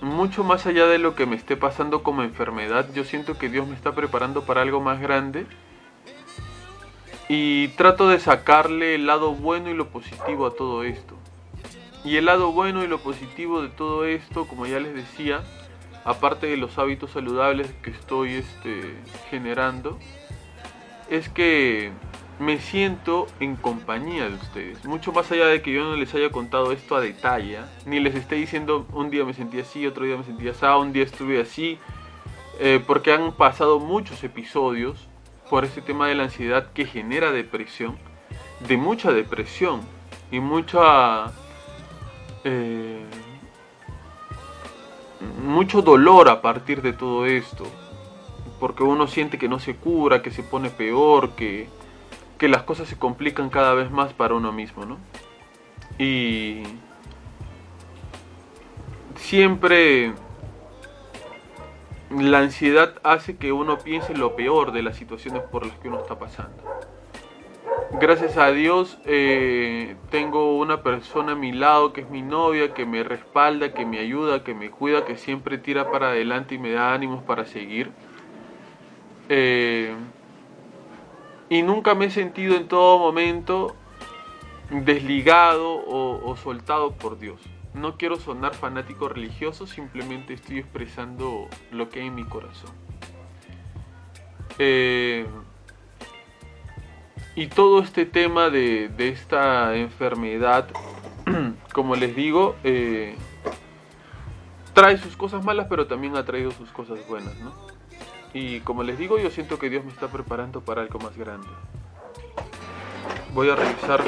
mucho 0.01 0.43
más 0.43 0.65
allá 0.65 0.87
de 0.87 0.97
lo 0.97 1.15
que 1.15 1.25
me 1.25 1.37
esté 1.37 1.55
pasando 1.55 2.03
como 2.03 2.23
enfermedad, 2.23 2.89
yo 2.93 3.05
siento 3.05 3.37
que 3.37 3.47
Dios 3.47 3.67
me 3.67 3.75
está 3.75 3.95
preparando 3.95 4.43
para 4.43 4.61
algo 4.61 4.81
más 4.81 4.99
grande 4.99 5.45
y 7.29 7.69
trato 7.69 8.09
de 8.09 8.19
sacarle 8.19 8.95
el 8.95 9.05
lado 9.05 9.33
bueno 9.33 9.69
y 9.69 9.73
lo 9.73 9.87
positivo 9.89 10.45
a 10.45 10.55
todo 10.55 10.83
esto. 10.83 11.15
Y 12.03 12.17
el 12.17 12.25
lado 12.25 12.51
bueno 12.51 12.83
y 12.83 12.87
lo 12.87 12.99
positivo 12.99 13.61
de 13.61 13.69
todo 13.69 14.05
esto, 14.05 14.47
como 14.47 14.65
ya 14.65 14.79
les 14.79 14.95
decía, 14.95 15.43
aparte 16.03 16.47
de 16.47 16.57
los 16.57 16.77
hábitos 16.77 17.11
saludables 17.11 17.71
que 17.83 17.91
estoy 17.91 18.35
este, 18.35 18.95
generando, 19.29 19.99
es 21.09 21.29
que 21.29 21.91
me 22.39 22.59
siento 22.59 23.27
en 23.39 23.55
compañía 23.55 24.27
de 24.27 24.33
ustedes. 24.33 24.83
Mucho 24.85 25.11
más 25.11 25.31
allá 25.31 25.45
de 25.45 25.61
que 25.61 25.71
yo 25.71 25.83
no 25.83 25.95
les 25.95 26.13
haya 26.15 26.31
contado 26.31 26.71
esto 26.71 26.95
a 26.95 27.01
detalle, 27.01 27.59
ni 27.85 27.99
les 27.99 28.15
esté 28.15 28.35
diciendo 28.35 28.87
un 28.93 29.11
día 29.11 29.23
me 29.23 29.35
sentí 29.35 29.59
así, 29.59 29.85
otro 29.85 30.05
día 30.05 30.17
me 30.17 30.23
sentí 30.23 30.47
así, 30.47 30.65
un 30.65 30.91
día 30.91 31.03
estuve 31.03 31.39
así, 31.39 31.77
eh, 32.59 32.83
porque 32.87 33.13
han 33.13 33.33
pasado 33.33 33.79
muchos 33.79 34.23
episodios 34.23 35.07
por 35.51 35.65
este 35.65 35.81
tema 35.81 36.07
de 36.07 36.15
la 36.15 36.23
ansiedad 36.23 36.71
que 36.73 36.85
genera 36.85 37.31
depresión, 37.31 37.99
de 38.67 38.75
mucha 38.75 39.11
depresión 39.11 39.81
y 40.31 40.39
mucha 40.39 41.31
eh, 42.43 43.05
mucho 45.43 45.81
dolor 45.81 46.29
a 46.29 46.41
partir 46.41 46.81
de 46.81 46.93
todo 46.93 47.25
esto. 47.25 47.65
Porque 48.59 48.83
uno 48.83 49.07
siente 49.07 49.37
que 49.37 49.49
no 49.49 49.59
se 49.59 49.75
cura, 49.75 50.21
que 50.21 50.31
se 50.31 50.43
pone 50.43 50.69
peor, 50.69 51.31
que, 51.31 51.67
que 52.37 52.47
las 52.47 52.63
cosas 52.63 52.87
se 52.87 52.97
complican 52.97 53.49
cada 53.49 53.73
vez 53.73 53.89
más 53.91 54.13
para 54.13 54.35
uno 54.35 54.51
mismo, 54.51 54.85
¿no? 54.85 54.97
Y 55.97 56.63
siempre 59.15 60.13
la 62.09 62.39
ansiedad 62.39 62.95
hace 63.03 63.37
que 63.37 63.51
uno 63.51 63.79
piense 63.79 64.15
lo 64.15 64.35
peor 64.35 64.71
de 64.71 64.83
las 64.83 64.97
situaciones 64.97 65.43
por 65.43 65.65
las 65.65 65.77
que 65.79 65.87
uno 65.87 65.99
está 65.99 66.19
pasando 66.19 66.61
gracias 67.99 68.37
a 68.37 68.51
Dios 68.51 68.97
eh, 69.05 69.95
tengo 70.09 70.57
una 70.57 70.83
persona 70.83 71.33
a 71.33 71.35
mi 71.35 71.51
lado 71.51 71.93
que 71.93 72.01
es 72.01 72.09
mi 72.09 72.21
novia, 72.21 72.73
que 72.73 72.85
me 72.85 73.03
respalda, 73.03 73.73
que 73.73 73.85
me 73.85 73.99
ayuda, 73.99 74.43
que 74.43 74.53
me 74.53 74.69
cuida, 74.69 75.05
que 75.05 75.17
siempre 75.17 75.57
tira 75.57 75.91
para 75.91 76.09
adelante 76.09 76.55
y 76.55 76.57
me 76.57 76.71
da 76.71 76.93
ánimos 76.93 77.23
para 77.23 77.45
seguir. 77.45 77.91
Eh, 79.29 79.93
y 81.49 81.63
nunca 81.63 81.95
me 81.95 82.05
he 82.05 82.09
sentido 82.11 82.55
en 82.55 82.67
todo 82.67 82.97
momento 82.97 83.75
desligado 84.69 85.83
o, 85.85 86.35
soltado 86.37 86.93
por 86.93 87.19
Dios. 87.19 87.41
No 87.73 87.97
quiero 87.97 88.17
sonar 88.17 88.53
fanático 88.53 89.09
religioso, 89.09 89.67
simplemente 89.67 90.33
estoy 90.33 90.59
expresando 90.59 91.47
lo 91.71 91.89
que 91.89 92.01
hay 92.01 92.07
en 92.07 92.15
mi 92.15 92.23
corazón. 92.23 92.71
Eh, 94.59 95.25
y 97.35 97.47
todo 97.47 97.79
este 97.79 98.05
tema 98.05 98.49
de, 98.49 98.91
esta 98.97 99.75
enfermedad, 99.75 100.67
como 101.73 101.95
les 101.95 102.15
digo, 102.15 102.55
eh, 102.63 103.15
trae 104.73 104.97
sus 104.97 105.15
cosas 105.15 105.43
malas, 105.43 105.67
pero 105.69 105.87
también 105.87 106.17
ha 106.17 106.25
traído 106.25 106.51
sus 106.51 106.69
cosas 106.71 106.99
buenas, 107.07 107.37
¿no? 107.39 107.53
Y 108.33 108.61
como 108.61 108.83
les 108.83 108.97
digo, 108.97 109.19
yo 109.19 109.29
siento 109.29 109.59
que 109.59 109.69
Dios 109.69 109.83
me 109.83 109.91
está 109.91 110.07
preparando 110.07 110.61
para 110.61 110.81
algo 110.81 110.99
más 110.99 111.17
grande. 111.17 111.47
Voy 113.33 113.49
a 113.49 113.55
revisar 113.55 114.01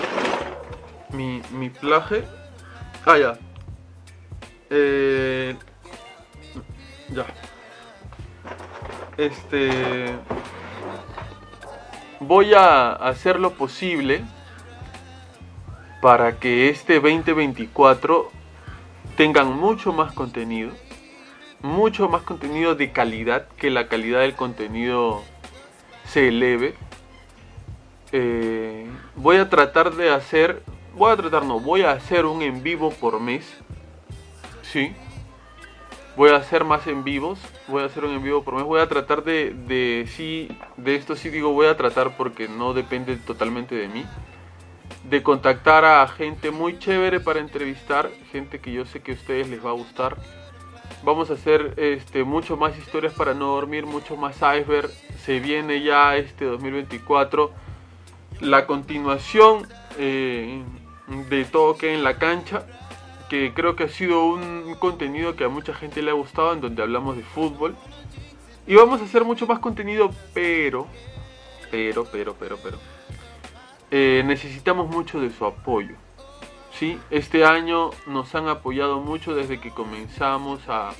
mi, 1.12 1.42
mi 1.52 1.70
plaje. 1.70 2.24
Ah, 3.06 3.18
ya. 3.18 3.38
Eh, 4.70 5.56
ya. 7.10 7.26
Este 9.18 10.18
voy 12.28 12.54
a 12.54 12.92
hacer 12.92 13.40
lo 13.40 13.54
posible 13.54 14.24
para 16.02 16.40
que 16.40 16.70
este 16.70 16.96
2024 16.96 18.30
tengan 19.16 19.56
mucho 19.58 19.94
más 19.94 20.14
contenido, 20.14 20.72
mucho 21.62 22.10
más 22.10 22.24
contenido 22.24 22.76
de 22.76 22.92
calidad, 22.92 23.48
que 23.58 23.70
la 23.70 23.88
calidad 23.88 24.22
del 24.22 24.36
contenido 24.36 25.24
se 26.06 26.28
eleve. 26.28 26.76
Eh, 28.12 28.86
voy 29.16 29.38
a 29.38 29.50
tratar 29.50 29.94
de 29.94 30.12
hacer, 30.12 30.62
voy 30.96 31.12
a 31.12 31.18
tratar, 31.18 31.46
no, 31.46 31.60
voy 31.60 31.84
a 31.84 31.92
hacer 31.92 32.26
un 32.26 32.42
en 32.42 32.62
vivo 32.62 32.92
por 32.92 33.20
mes, 33.20 33.46
sí, 34.62 34.94
voy 36.16 36.30
a 36.30 36.36
hacer 36.36 36.64
más 36.64 36.88
en 36.88 37.04
vivos, 37.04 37.40
voy 37.68 37.84
a 37.84 37.86
hacer 37.86 38.06
un 38.06 38.12
en 38.12 38.24
vivo 38.24 38.44
por 38.44 38.56
mes, 38.56 38.64
voy 38.64 38.82
a 38.82 38.88
tratar 38.88 39.24
de, 39.24 40.06
sí, 40.16 40.50
de 40.78 40.96
esto 40.96 41.16
sí 41.16 41.30
digo 41.30 41.52
voy 41.54 41.68
a 41.68 41.78
tratar 41.78 42.16
porque 42.18 42.48
no 42.48 42.74
depende 42.74 43.16
totalmente 43.18 43.76
de 43.76 43.88
mí, 43.88 44.06
de 45.10 45.24
contactar 45.24 45.86
a 45.86 46.08
gente 46.08 46.52
muy 46.52 46.78
chévere 46.78 47.20
para 47.20 47.40
entrevistar, 47.40 48.10
gente 48.32 48.60
que 48.60 48.72
yo 48.72 48.86
sé 48.86 49.02
que 49.02 49.12
a 49.12 49.16
ustedes 49.16 49.50
les 49.50 49.64
va 49.66 49.72
a 49.72 49.74
gustar. 49.74 50.18
Vamos 51.04 51.30
a 51.30 51.34
hacer 51.34 51.74
este, 51.76 52.24
mucho 52.24 52.56
más 52.56 52.78
historias 52.78 53.14
para 53.14 53.34
no 53.34 53.48
dormir, 53.48 53.86
mucho 53.86 54.16
más 54.16 54.38
iceberg. 54.38 54.90
Se 55.26 55.42
viene 55.42 55.82
ya 55.82 56.16
este 56.16 56.46
2024. 56.46 57.52
La 58.40 58.66
continuación 58.66 59.68
eh, 59.98 60.64
de 61.30 61.44
todo 61.44 61.76
que 61.76 61.94
en 61.94 62.06
la 62.06 62.18
cancha 62.18 62.66
que 63.34 63.52
creo 63.52 63.76
que 63.76 63.86
ha 63.86 63.90
sido 63.90 64.26
un 64.26 64.76
contenido 64.76 65.36
que 65.36 65.44
a 65.44 65.50
mucha 65.50 65.74
gente 65.74 66.04
le 66.04 66.12
ha 66.12 66.14
gustado, 66.14 66.54
en 66.54 66.62
donde 66.62 66.84
hablamos 66.84 67.18
de 67.18 67.24
fútbol. 67.24 67.76
Y 68.68 68.76
vamos 68.76 69.02
a 69.02 69.06
hacer 69.06 69.26
mucho 69.26 69.48
más 69.48 69.58
contenido, 69.58 70.12
pero, 70.36 70.86
pero, 71.72 72.06
pero, 72.06 72.36
pero, 72.40 72.60
pero, 72.62 72.78
eh, 73.90 74.22
necesitamos 74.24 74.88
mucho 74.88 75.20
de 75.20 75.32
su 75.32 75.48
apoyo. 75.48 75.96
¿sí? 76.78 77.00
Este 77.10 77.44
año 77.44 77.90
nos 78.06 78.36
han 78.36 78.48
apoyado 78.48 79.00
mucho 79.00 79.34
desde 79.34 79.60
que 79.60 79.72
comenzamos 79.72 80.62
a, 80.70 80.92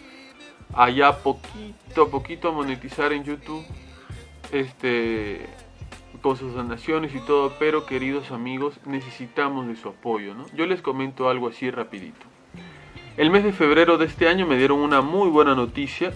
a 0.74 0.90
ya 0.90 1.20
poquito 1.20 2.02
a 2.02 2.10
poquito 2.10 2.50
a 2.50 2.52
monetizar 2.52 3.14
en 3.14 3.26
YouTube. 3.26 3.64
Este, 4.52 5.46
con 6.24 6.38
sus 6.38 6.54
donaciones 6.54 7.14
y 7.14 7.20
todo, 7.20 7.54
pero 7.60 7.86
queridos 7.86 8.32
amigos, 8.32 8.80
necesitamos 8.86 9.68
de 9.68 9.76
su 9.76 9.90
apoyo, 9.90 10.34
¿no? 10.34 10.46
Yo 10.56 10.66
les 10.66 10.82
comento 10.82 11.30
algo 11.30 11.50
así 11.50 11.70
rapidito. 11.70 12.26
El 13.18 13.30
mes 13.30 13.44
de 13.44 13.52
febrero 13.52 13.98
de 13.98 14.06
este 14.06 14.30
año 14.30 14.48
me 14.48 14.58
dieron 14.58 14.80
una 14.80 15.02
muy 15.02 15.30
buena 15.30 15.54
noticia 15.54 16.14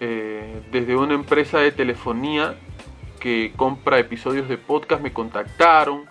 eh, 0.00 0.62
desde 0.72 0.96
una 0.96 1.12
empresa 1.14 1.58
de 1.58 1.72
telefonía 1.72 2.58
que 3.20 3.52
compra 3.54 3.98
episodios 3.98 4.48
de 4.48 4.56
podcast, 4.56 5.02
me 5.02 5.12
contactaron 5.12 6.06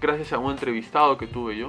gracias 0.00 0.32
a 0.32 0.38
un 0.38 0.50
entrevistado 0.50 1.18
que 1.18 1.26
tuve 1.26 1.58
yo 1.58 1.68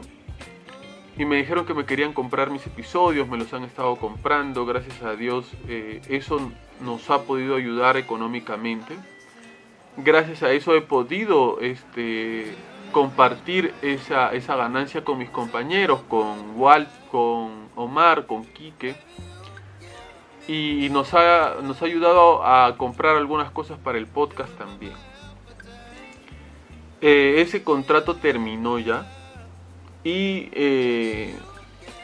y 1.17 1.25
me 1.25 1.35
dijeron 1.35 1.65
que 1.65 1.73
me 1.73 1.85
querían 1.85 2.13
comprar 2.13 2.49
mis 2.49 2.65
episodios, 2.65 3.27
me 3.27 3.37
los 3.37 3.53
han 3.53 3.65
estado 3.65 3.97
comprando, 3.97 4.65
gracias 4.65 5.01
a 5.03 5.17
Dios 5.17 5.51
eh, 5.67 6.01
eso 6.07 6.49
nos 6.79 7.09
ha 7.09 7.23
podido 7.23 7.57
ayudar 7.57 7.97
económicamente 7.97 8.95
gracias 10.03 10.43
a 10.43 10.51
eso 10.51 10.75
he 10.75 10.81
podido 10.81 11.59
este, 11.59 12.53
compartir 12.91 13.73
esa, 13.81 14.33
esa 14.33 14.55
ganancia 14.55 15.03
con 15.03 15.17
mis 15.17 15.29
compañeros, 15.29 16.01
con 16.07 16.59
Walt, 16.59 16.89
con 17.11 17.69
Omar, 17.75 18.25
con 18.25 18.45
Quique. 18.45 18.95
Y 20.47 20.89
nos 20.91 21.13
ha, 21.13 21.57
nos 21.61 21.81
ha 21.81 21.85
ayudado 21.85 22.43
a 22.43 22.75
comprar 22.77 23.15
algunas 23.15 23.51
cosas 23.51 23.77
para 23.77 23.99
el 23.99 24.07
podcast 24.07 24.51
también. 24.57 24.93
Eh, 27.01 27.35
ese 27.37 27.63
contrato 27.63 28.15
terminó 28.15 28.79
ya. 28.79 29.05
Y 30.03 30.49
eh, 30.53 31.35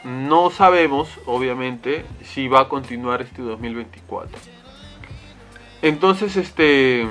no 0.04 0.50
sabemos, 0.50 1.08
obviamente, 1.26 2.04
si 2.22 2.46
va 2.46 2.60
a 2.60 2.68
continuar 2.68 3.20
este 3.20 3.42
2024. 3.42 4.38
Entonces, 5.82 6.36
este 6.36 7.06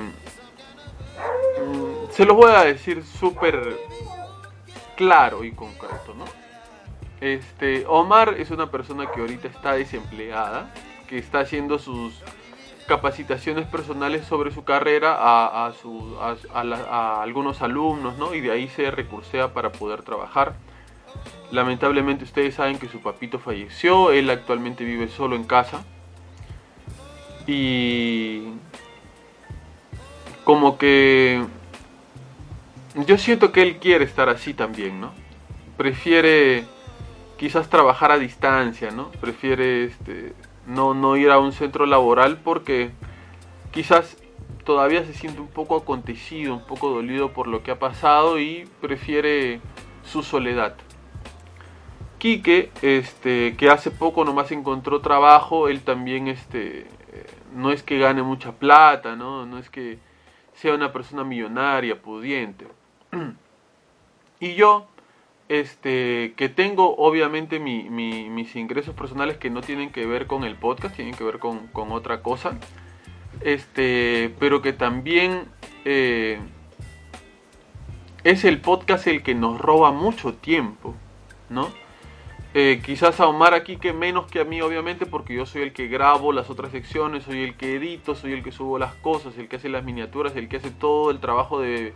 se 2.16 2.24
los 2.24 2.34
voy 2.34 2.50
a 2.50 2.64
decir 2.64 3.04
súper 3.04 3.76
claro 4.96 5.44
y 5.44 5.52
concreto, 5.52 6.14
¿no? 6.16 6.24
Este, 7.20 7.84
Omar 7.86 8.36
es 8.38 8.50
una 8.50 8.70
persona 8.70 9.10
que 9.10 9.20
ahorita 9.20 9.48
está 9.48 9.74
desempleada, 9.74 10.72
que 11.08 11.18
está 11.18 11.40
haciendo 11.40 11.78
sus 11.78 12.14
capacitaciones 12.88 13.66
personales 13.66 14.24
sobre 14.24 14.50
su 14.50 14.64
carrera 14.64 15.14
a, 15.18 15.70
a, 16.54 17.22
algunos 17.22 17.60
alumnos, 17.60 18.16
¿no? 18.16 18.34
Y 18.34 18.40
de 18.40 18.50
ahí 18.50 18.68
se 18.68 18.90
recursea 18.90 19.52
para 19.52 19.72
poder 19.72 20.02
trabajar. 20.02 20.54
Lamentablemente 21.50 22.24
ustedes 22.24 22.54
saben 22.54 22.78
que 22.78 22.88
su 22.88 23.02
papito 23.02 23.38
falleció, 23.38 24.10
él 24.10 24.30
actualmente 24.30 24.84
vive 24.84 25.08
solo 25.08 25.36
en 25.36 25.44
casa. 25.44 25.84
Y 27.46 28.54
como 30.44 30.78
que 30.78 31.44
yo 33.04 33.18
siento 33.18 33.52
que 33.52 33.62
él 33.62 33.76
quiere 33.76 34.04
estar 34.04 34.28
así 34.28 34.54
también, 34.54 35.00
¿no? 35.00 35.12
Prefiere 35.76 36.64
quizás 37.36 37.68
trabajar 37.68 38.10
a 38.10 38.18
distancia, 38.18 38.90
¿no? 38.90 39.10
Prefiere 39.20 39.84
este, 39.84 40.32
no, 40.66 40.94
no 40.94 41.16
ir 41.16 41.30
a 41.30 41.38
un 41.38 41.52
centro 41.52 41.86
laboral 41.86 42.38
porque 42.42 42.90
quizás 43.70 44.16
todavía 44.64 45.04
se 45.04 45.12
siente 45.12 45.40
un 45.40 45.48
poco 45.48 45.76
acontecido, 45.76 46.54
un 46.54 46.66
poco 46.66 46.90
dolido 46.90 47.32
por 47.32 47.46
lo 47.46 47.62
que 47.62 47.70
ha 47.70 47.78
pasado 47.78 48.38
y 48.40 48.68
prefiere 48.80 49.60
su 50.02 50.22
soledad. 50.22 50.76
Quique, 52.18 52.70
este, 52.80 53.56
que 53.56 53.68
hace 53.68 53.90
poco 53.90 54.24
nomás 54.24 54.50
encontró 54.52 55.00
trabajo, 55.00 55.68
él 55.68 55.82
también 55.82 56.28
este, 56.28 56.86
no 57.54 57.72
es 57.72 57.82
que 57.82 57.98
gane 57.98 58.22
mucha 58.22 58.52
plata, 58.52 59.16
¿no? 59.16 59.46
No 59.46 59.58
es 59.58 59.70
que 59.70 59.98
sea 60.54 60.74
una 60.74 60.92
persona 60.92 61.24
millonaria, 61.24 62.00
pudiente. 62.00 62.66
y 64.40 64.54
yo, 64.54 64.86
este, 65.48 66.34
que 66.36 66.48
tengo 66.48 66.96
obviamente 66.96 67.58
mis 67.60 68.56
ingresos 68.56 68.94
personales 68.94 69.36
que 69.36 69.50
no 69.50 69.60
tienen 69.60 69.90
que 69.90 70.06
ver 70.06 70.26
con 70.26 70.44
el 70.44 70.56
podcast, 70.56 70.96
tienen 70.96 71.14
que 71.14 71.24
ver 71.24 71.38
con, 71.38 71.70
otra 71.74 72.22
cosa, 72.22 72.58
este, 73.40 74.34
pero 74.38 74.62
que 74.62 74.72
también 74.72 75.44
eh, 75.84 76.38
es 78.24 78.44
el 78.44 78.60
podcast 78.60 79.06
el 79.06 79.22
que 79.22 79.34
nos 79.34 79.60
roba 79.60 79.92
mucho 79.92 80.34
tiempo, 80.34 80.94
¿no? 81.48 81.68
Eh, 82.58 82.80
quizás 82.82 83.20
a 83.20 83.28
Omar 83.28 83.52
aquí 83.52 83.76
que 83.76 83.92
menos 83.92 84.26
que 84.28 84.40
a 84.40 84.44
mí, 84.44 84.62
obviamente, 84.62 85.04
porque 85.04 85.34
yo 85.34 85.44
soy 85.44 85.60
el 85.60 85.74
que 85.74 85.88
grabo 85.88 86.32
las 86.32 86.48
otras 86.48 86.72
secciones, 86.72 87.24
soy 87.24 87.42
el 87.42 87.54
que 87.54 87.76
edito, 87.76 88.14
soy 88.14 88.32
el 88.32 88.42
que 88.42 88.50
subo 88.50 88.78
las 88.78 88.94
cosas, 88.94 89.36
el 89.36 89.46
que 89.46 89.56
hace 89.56 89.68
las 89.68 89.84
miniaturas, 89.84 90.34
el 90.36 90.48
que 90.48 90.56
hace 90.56 90.70
todo 90.70 91.10
el 91.10 91.20
trabajo 91.20 91.60
de 91.60 91.92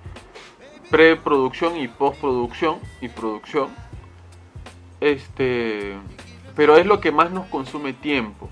preproducción 0.90 1.76
y 1.76 1.88
postproducción 1.88 2.78
y 3.00 3.08
producción. 3.08 3.68
Este, 5.00 5.96
pero 6.56 6.76
es 6.76 6.84
lo 6.84 7.00
que 7.00 7.12
más 7.12 7.30
nos 7.30 7.46
consume 7.46 7.92
tiempo. 7.92 8.48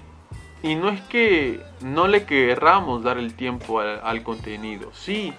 Y 0.62 0.74
no 0.74 0.88
es 0.88 1.00
que 1.02 1.60
no 1.82 2.08
le 2.08 2.24
querramos 2.24 3.02
dar 3.02 3.18
el 3.18 3.34
tiempo 3.34 3.80
al, 3.80 4.22
contenido, 4.22 4.90
sí 4.92 5.32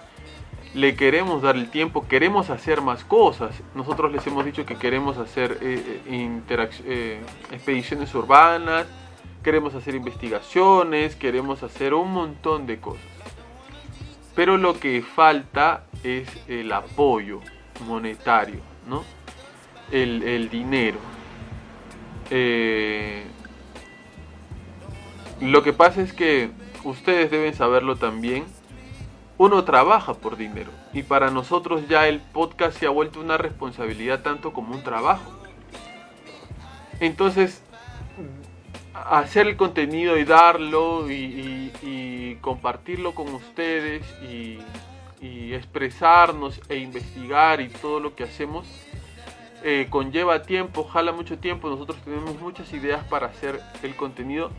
le 0.72 0.94
queremos 0.94 1.42
dar 1.42 1.56
el 1.56 1.68
tiempo, 1.68 2.06
queremos 2.06 2.48
hacer 2.48 2.80
más 2.80 3.02
cosas. 3.02 3.60
Nosotros 3.74 4.12
les 4.12 4.24
hemos 4.28 4.44
dicho 4.44 4.64
que 4.64 4.76
queremos 4.76 5.18
hacer 5.18 5.58
eh, 5.60 6.00
eh, 6.06 6.70
eh, 6.84 7.20
expediciones 7.50 8.14
urbanas, 8.14 8.86
queremos 9.42 9.74
hacer 9.74 9.96
investigaciones, 9.96 11.16
queremos 11.16 11.64
hacer 11.64 11.92
un 11.92 12.12
montón 12.12 12.66
de 12.68 12.78
cosas. 12.78 13.19
Pero 14.34 14.56
lo 14.56 14.78
que 14.78 15.02
falta 15.02 15.84
es 16.02 16.28
el 16.48 16.72
apoyo 16.72 17.40
monetario, 17.86 18.60
¿no? 18.86 19.04
El, 19.90 20.22
el 20.22 20.48
dinero. 20.50 20.98
lo 25.40 25.62
que 25.62 25.72
pasa 25.72 26.00
es 26.00 26.12
que 26.12 26.50
ustedes 26.84 27.30
deben 27.30 27.54
saberlo 27.54 27.96
también 27.96 28.44
uno 29.40 29.64
trabaja 29.64 30.12
por 30.12 30.36
dinero 30.36 30.70
y 30.92 31.02
para 31.02 31.30
nosotros 31.30 31.88
ya 31.88 32.06
el 32.06 32.20
podcast 32.20 32.78
se 32.78 32.84
ha 32.84 32.90
vuelto 32.90 33.20
una 33.20 33.38
responsabilidad 33.38 34.20
tanto 34.20 34.52
como 34.52 34.74
un 34.74 34.82
trabajo. 34.82 35.32
Entonces, 37.00 37.62
hacer 39.02 39.46
el 39.46 39.56
contenido 39.56 40.16
y 40.16 40.24
darlo 40.24 41.10
y, 41.10 42.38
compartirlo 42.40 43.14
con 43.14 43.34
ustedes 43.34 44.02
y, 44.22 44.58
expresarnos 45.52 46.60
e 46.68 46.76
investigar 46.76 47.60
y 47.60 47.68
todo 47.68 47.98
lo 47.98 48.14
que 48.14 48.22
hacemos 48.22 48.66
eh, 49.64 49.88
conlleva 49.90 50.42
tiempo, 50.42 50.84
jala 50.84 51.12
mucho 51.12 51.38
tiempo. 51.38 51.68
Nosotros 51.68 51.98
tenemos 52.04 52.40
muchas 52.40 52.72
ideas 52.72 53.04
para 53.04 53.26
hacer 53.26 53.60
el 53.82 53.96
contenido, 53.96 54.50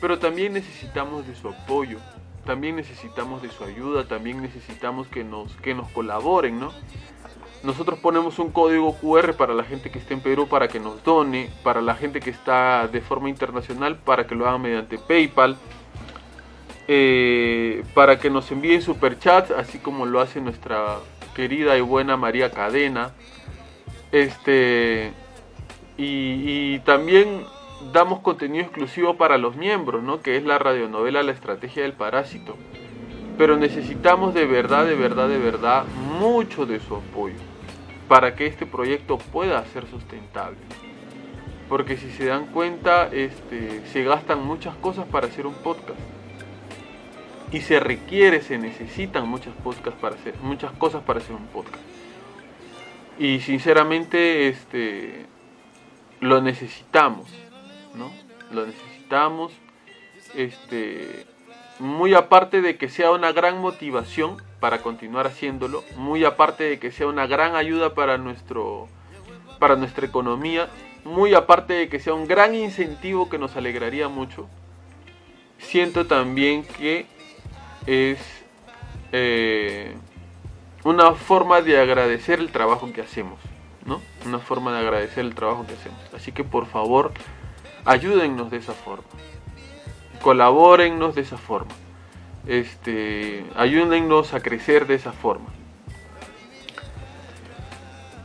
pero 0.00 0.18
también 0.18 0.52
necesitamos 0.52 1.26
de 1.26 1.34
su 1.34 1.48
apoyo 1.48 1.98
también 2.44 2.76
necesitamos 2.76 3.42
de 3.42 3.50
su 3.50 3.64
ayuda, 3.64 4.06
también 4.06 4.42
necesitamos 4.42 5.08
que 5.08 5.24
nos, 5.24 5.54
que 5.56 5.74
nos 5.74 5.88
colaboren, 5.90 6.60
¿no? 6.60 6.72
Nosotros 7.64 7.98
ponemos 7.98 8.38
un 8.38 8.50
código 8.50 8.94
QR 8.98 9.32
para 9.32 9.54
la 9.54 9.64
gente 9.64 9.90
que 9.90 9.98
esté 9.98 10.12
en 10.12 10.20
Perú 10.20 10.46
para 10.48 10.68
que 10.68 10.78
nos 10.78 11.02
done, 11.02 11.48
para 11.62 11.80
la 11.80 11.94
gente 11.94 12.20
que 12.20 12.28
está 12.28 12.86
de 12.88 13.00
forma 13.00 13.30
internacional 13.30 13.96
para 13.96 14.26
que 14.26 14.34
lo 14.34 14.46
hagan 14.46 14.60
mediante 14.60 14.98
PayPal, 14.98 15.56
eh, 16.88 17.82
para 17.94 18.18
que 18.18 18.28
nos 18.28 18.50
envíen 18.52 18.82
superchats, 18.82 19.50
así 19.50 19.78
como 19.78 20.04
lo 20.04 20.20
hace 20.20 20.42
nuestra 20.42 20.98
querida 21.34 21.78
y 21.78 21.80
buena 21.80 22.18
María 22.18 22.50
Cadena. 22.50 23.14
Este, 24.12 25.14
y, 25.96 26.74
y 26.74 26.78
también 26.80 27.46
damos 27.94 28.20
contenido 28.20 28.62
exclusivo 28.62 29.16
para 29.16 29.38
los 29.38 29.56
miembros, 29.56 30.02
¿no? 30.02 30.20
que 30.20 30.36
es 30.36 30.44
la 30.44 30.58
radionovela 30.58 31.22
La 31.22 31.32
estrategia 31.32 31.82
del 31.82 31.94
parásito. 31.94 32.58
Pero 33.38 33.56
necesitamos 33.56 34.34
de 34.34 34.44
verdad, 34.44 34.84
de 34.84 34.96
verdad, 34.96 35.30
de 35.30 35.38
verdad 35.38 35.84
mucho 36.20 36.66
de 36.66 36.78
su 36.78 36.96
apoyo 36.96 37.53
para 38.08 38.34
que 38.34 38.46
este 38.46 38.66
proyecto 38.66 39.18
pueda 39.18 39.64
ser 39.66 39.86
sustentable. 39.88 40.58
Porque 41.68 41.96
si 41.96 42.10
se 42.10 42.26
dan 42.26 42.46
cuenta, 42.46 43.08
este, 43.10 43.84
se 43.86 44.04
gastan 44.04 44.44
muchas 44.44 44.76
cosas 44.76 45.06
para 45.06 45.26
hacer 45.26 45.46
un 45.46 45.54
podcast. 45.54 45.98
Y 47.50 47.60
se 47.60 47.80
requiere, 47.80 48.42
se 48.42 48.58
necesitan 48.58 49.28
muchas, 49.28 49.54
podcasts 49.62 50.00
para 50.00 50.16
hacer, 50.16 50.34
muchas 50.42 50.72
cosas 50.72 51.02
para 51.02 51.20
hacer 51.20 51.34
un 51.34 51.46
podcast. 51.46 51.82
Y 53.18 53.40
sinceramente 53.40 54.48
este, 54.48 55.26
lo 56.20 56.40
necesitamos. 56.42 57.30
¿no? 57.94 58.10
Lo 58.50 58.66
necesitamos. 58.66 59.52
Este, 60.34 61.26
muy 61.78 62.14
aparte 62.14 62.60
de 62.60 62.76
que 62.76 62.88
sea 62.88 63.10
una 63.12 63.32
gran 63.32 63.58
motivación 63.58 64.42
para 64.64 64.80
continuar 64.80 65.26
haciéndolo, 65.26 65.84
muy 65.94 66.24
aparte 66.24 66.64
de 66.64 66.78
que 66.78 66.90
sea 66.90 67.06
una 67.06 67.26
gran 67.26 67.54
ayuda 67.54 67.92
para 67.92 68.16
nuestro 68.16 68.88
para 69.58 69.76
nuestra 69.76 70.06
economía, 70.06 70.70
muy 71.04 71.34
aparte 71.34 71.74
de 71.74 71.90
que 71.90 72.00
sea 72.00 72.14
un 72.14 72.26
gran 72.26 72.54
incentivo 72.54 73.28
que 73.28 73.36
nos 73.36 73.56
alegraría 73.56 74.08
mucho, 74.08 74.48
siento 75.58 76.06
también 76.06 76.64
que 76.64 77.04
es 77.86 78.18
eh, 79.12 79.94
una 80.82 81.12
forma 81.12 81.60
de 81.60 81.78
agradecer 81.78 82.38
el 82.38 82.50
trabajo 82.50 82.90
que 82.90 83.02
hacemos, 83.02 83.38
¿no? 83.84 84.00
Una 84.24 84.38
forma 84.38 84.72
de 84.72 84.78
agradecer 84.78 85.26
el 85.26 85.34
trabajo 85.34 85.66
que 85.66 85.74
hacemos. 85.74 86.00
Así 86.14 86.32
que 86.32 86.42
por 86.42 86.64
favor, 86.64 87.12
ayúdennos 87.84 88.50
de 88.50 88.56
esa 88.56 88.72
forma, 88.72 89.10
colabórennos 90.22 91.14
de 91.14 91.20
esa 91.20 91.36
forma, 91.36 91.74
este, 92.46 93.44
ayúdennos 93.56 94.34
a 94.34 94.40
crecer 94.40 94.86
de 94.86 94.94
esa 94.94 95.12
forma. 95.12 95.46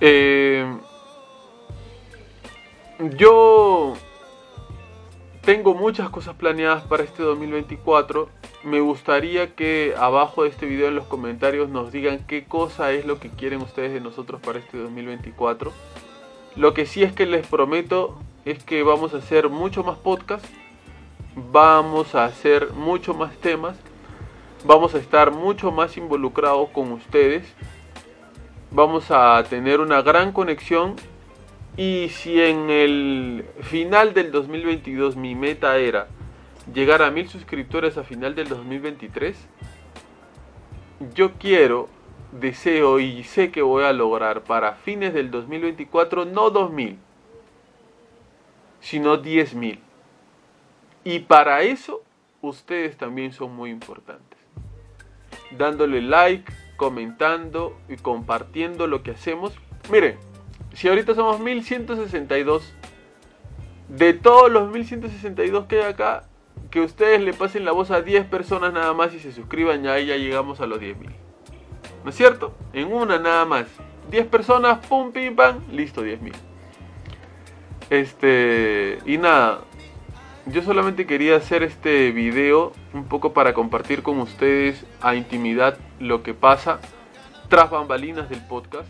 Eh, 0.01 0.65
yo 3.17 3.95
tengo 5.41 5.73
muchas 5.73 6.09
cosas 6.09 6.35
planeadas 6.35 6.83
para 6.83 7.03
este 7.03 7.23
2024 7.23 8.29
me 8.63 8.81
gustaría 8.81 9.55
que 9.55 9.93
abajo 9.97 10.43
de 10.43 10.49
este 10.49 10.65
video 10.65 10.89
en 10.89 10.95
los 10.95 11.05
comentarios 11.05 11.69
nos 11.69 11.91
digan 11.91 12.25
qué 12.27 12.43
cosa 12.43 12.91
es 12.91 13.05
lo 13.05 13.19
que 13.19 13.29
quieren 13.29 13.61
ustedes 13.61 13.93
de 13.93 14.01
nosotros 14.01 14.41
para 14.41 14.59
este 14.59 14.77
2024. 14.77 15.71
Lo 16.55 16.73
que 16.73 16.85
sí 16.85 17.03
es 17.03 17.13
que 17.13 17.25
les 17.25 17.47
prometo 17.47 18.19
es 18.43 18.63
que 18.63 18.83
vamos 18.83 19.13
a 19.13 19.17
hacer 19.17 19.49
mucho 19.49 19.83
más 19.83 19.97
podcast, 19.97 20.43
vamos 21.35 22.15
a 22.15 22.25
hacer 22.25 22.73
mucho 22.73 23.13
más 23.13 23.33
temas, 23.37 23.77
vamos 24.65 24.93
a 24.95 24.97
estar 24.97 25.31
mucho 25.31 25.71
más 25.71 25.97
involucrados 25.97 26.69
con 26.69 26.91
ustedes, 26.91 27.53
vamos 28.71 29.09
a 29.09 29.43
tener 29.49 29.79
una 29.79 30.01
gran 30.01 30.31
conexión 30.31 30.95
y 31.77 32.09
si 32.09 32.41
en 32.41 32.69
el 32.69 33.45
final 33.61 34.13
del 34.13 34.31
2022 34.31 35.15
mi 35.15 35.35
meta 35.35 35.77
era 35.77 36.07
llegar 36.73 37.01
a 37.01 37.11
mil 37.11 37.29
suscriptores 37.29 37.97
a 37.97 38.03
final 38.03 38.35
del 38.35 38.49
2023, 38.49 39.37
yo 41.13 41.33
quiero, 41.33 41.87
deseo 42.31 42.99
y 42.99 43.23
sé 43.23 43.51
que 43.51 43.61
voy 43.61 43.83
a 43.83 43.93
lograr 43.93 44.43
para 44.43 44.73
fines 44.73 45.13
del 45.13 45.31
2024 45.31 46.25
no 46.25 46.49
2000, 46.49 46.97
sino 48.81 49.21
10.000. 49.21 49.79
Y 51.05 51.19
para 51.19 51.61
eso 51.61 52.03
ustedes 52.41 52.97
también 52.97 53.31
son 53.33 53.55
muy 53.55 53.69
importantes. 53.69 54.38
Dándole 55.57 56.01
like, 56.01 56.51
comentando 56.77 57.77
y 57.89 57.97
compartiendo 57.97 58.87
lo 58.87 59.03
que 59.03 59.11
hacemos. 59.11 59.53
Miren, 59.91 60.17
si 60.73 60.87
ahorita 60.87 61.15
somos 61.15 61.39
1162, 61.39 62.73
de 63.89 64.13
todos 64.13 64.51
los 64.51 64.71
1162 64.71 65.65
que 65.65 65.81
hay 65.81 65.91
acá, 65.91 66.23
que 66.69 66.81
ustedes 66.81 67.21
le 67.21 67.33
pasen 67.33 67.65
la 67.65 67.71
voz 67.71 67.91
a 67.91 68.01
10 68.01 68.25
personas 68.25 68.71
nada 68.73 68.93
más 68.93 69.13
y 69.13 69.19
se 69.19 69.31
suscriban, 69.31 69.83
ya 69.83 69.93
ahí 69.93 70.05
ya 70.05 70.17
llegamos 70.17 70.61
a 70.61 70.67
los 70.67 70.79
10.000. 70.79 71.09
¿No 72.03 72.09
es 72.09 72.15
cierto? 72.15 72.55
En 72.73 72.93
una 72.93 73.17
nada 73.19 73.45
más. 73.45 73.65
10 74.11 74.27
personas, 74.27 74.85
pum, 74.87 75.11
pim, 75.11 75.35
pam, 75.35 75.59
listo, 75.71 76.03
10.000. 76.03 76.33
Este, 77.89 78.99
y 79.05 79.17
nada, 79.17 79.61
yo 80.51 80.63
solamente 80.63 81.05
quería 81.05 81.35
hacer 81.35 81.63
este 81.63 82.11
video 82.11 82.73
un 82.93 83.05
poco 83.05 83.33
para 83.33 83.53
compartir 83.53 84.01
con 84.01 84.19
ustedes 84.19 84.85
a 85.01 85.15
intimidad 85.15 85.77
lo 85.99 86.23
que 86.23 86.33
pasa 86.33 86.79
tras 87.49 87.69
bambalinas 87.69 88.29
del 88.29 88.41
podcast. 88.45 88.89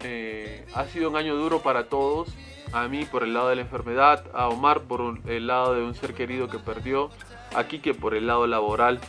Eh, 0.00 0.66
ha 0.74 0.84
sido 0.86 1.10
un 1.10 1.16
año 1.16 1.36
duro 1.36 1.60
para 1.60 1.88
todos, 1.88 2.28
a 2.72 2.86
mí 2.86 3.04
por 3.04 3.22
el 3.22 3.34
lado 3.34 3.48
de 3.48 3.56
la 3.56 3.62
enfermedad, 3.62 4.24
a 4.34 4.48
Omar 4.48 4.82
por 4.82 5.18
el 5.26 5.46
lado 5.46 5.74
de 5.74 5.82
un 5.82 5.94
ser 5.94 6.14
querido 6.14 6.48
que 6.48 6.58
perdió, 6.58 7.10
a 7.54 7.64
Kike 7.64 7.94
por 7.94 8.14
el 8.14 8.26
lado 8.26 8.46
laboral, 8.46 9.00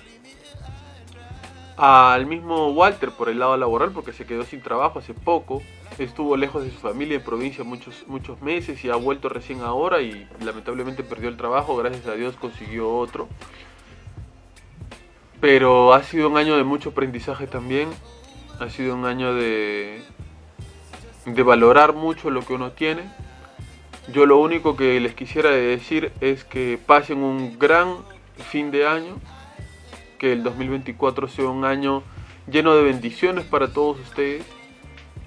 al 1.79 2.25
mismo 2.25 2.71
Walter 2.71 3.11
por 3.11 3.29
el 3.29 3.39
lado 3.39 3.55
laboral 3.55 3.91
porque 3.91 4.11
se 4.11 4.25
quedó 4.25 4.43
sin 4.43 4.61
trabajo 4.61 4.99
hace 4.99 5.13
poco, 5.13 5.61
estuvo 5.97 6.35
lejos 6.35 6.63
de 6.63 6.71
su 6.71 6.77
familia 6.77 7.15
en 7.15 7.23
provincia 7.23 7.63
muchos, 7.63 8.03
muchos 8.07 8.41
meses 8.41 8.83
y 8.83 8.89
ha 8.89 8.95
vuelto 8.95 9.29
recién 9.29 9.61
ahora 9.61 10.01
y 10.01 10.27
lamentablemente 10.43 11.03
perdió 11.03 11.29
el 11.29 11.37
trabajo, 11.37 11.77
gracias 11.77 12.05
a 12.07 12.15
Dios 12.15 12.35
consiguió 12.35 12.93
otro. 12.93 13.29
Pero 15.39 15.93
ha 15.93 16.03
sido 16.03 16.27
un 16.27 16.35
año 16.35 16.57
de 16.57 16.65
mucho 16.65 16.89
aprendizaje 16.89 17.47
también, 17.47 17.87
ha 18.59 18.69
sido 18.69 18.93
un 18.93 19.05
año 19.05 19.33
de, 19.33 20.03
de 21.25 21.43
valorar 21.43 21.93
mucho 21.93 22.29
lo 22.29 22.41
que 22.41 22.53
uno 22.53 22.71
tiene. 22.71 23.03
Yo 24.11 24.25
lo 24.25 24.37
único 24.37 24.75
que 24.75 24.99
les 24.99 25.13
quisiera 25.13 25.49
decir 25.51 26.11
es 26.19 26.43
que 26.43 26.77
pasen 26.85 27.19
un 27.19 27.57
gran 27.57 27.95
fin 28.49 28.69
de 28.69 28.85
año, 28.85 29.15
que 30.19 30.33
el 30.33 30.43
2024 30.43 31.27
sea 31.27 31.45
un 31.45 31.65
año 31.65 32.03
lleno 32.51 32.75
de 32.75 32.83
bendiciones 32.83 33.45
para 33.45 33.73
todos 33.73 33.99
ustedes, 33.99 34.45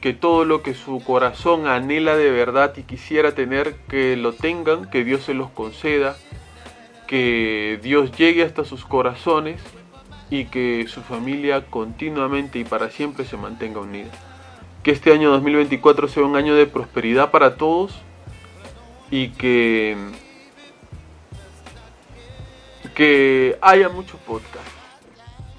que 0.00 0.12
todo 0.12 0.44
lo 0.44 0.62
que 0.62 0.74
su 0.74 1.02
corazón 1.02 1.66
anhela 1.66 2.16
de 2.16 2.30
verdad 2.30 2.74
y 2.76 2.82
quisiera 2.82 3.34
tener, 3.34 3.74
que 3.88 4.16
lo 4.16 4.32
tengan, 4.32 4.90
que 4.90 5.04
Dios 5.04 5.22
se 5.22 5.34
los 5.34 5.50
conceda, 5.50 6.16
que 7.06 7.80
Dios 7.82 8.12
llegue 8.16 8.42
hasta 8.42 8.64
sus 8.64 8.84
corazones 8.84 9.60
y 10.30 10.46
que 10.46 10.86
su 10.88 11.02
familia 11.02 11.66
continuamente 11.66 12.58
y 12.58 12.64
para 12.64 12.90
siempre 12.90 13.24
se 13.24 13.36
mantenga 13.36 13.80
unida. 13.80 14.10
Que 14.82 14.90
este 14.90 15.12
año 15.12 15.30
2024 15.30 16.08
sea 16.08 16.24
un 16.24 16.36
año 16.36 16.54
de 16.54 16.66
prosperidad 16.66 17.30
para 17.30 17.56
todos 17.56 18.00
y 19.10 19.28
que, 19.28 19.96
que 22.94 23.56
haya 23.60 23.88
mucho 23.88 24.16
podcast. 24.26 24.81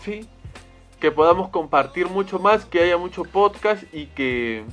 Que 0.03 1.11
podamos 1.11 1.49
compartir 1.49 2.07
mucho 2.07 2.39
más, 2.39 2.65
que 2.65 2.81
haya 2.81 2.97
mucho 2.97 3.23
podcast 3.23 3.83
y 3.93 4.07
que 4.07 4.65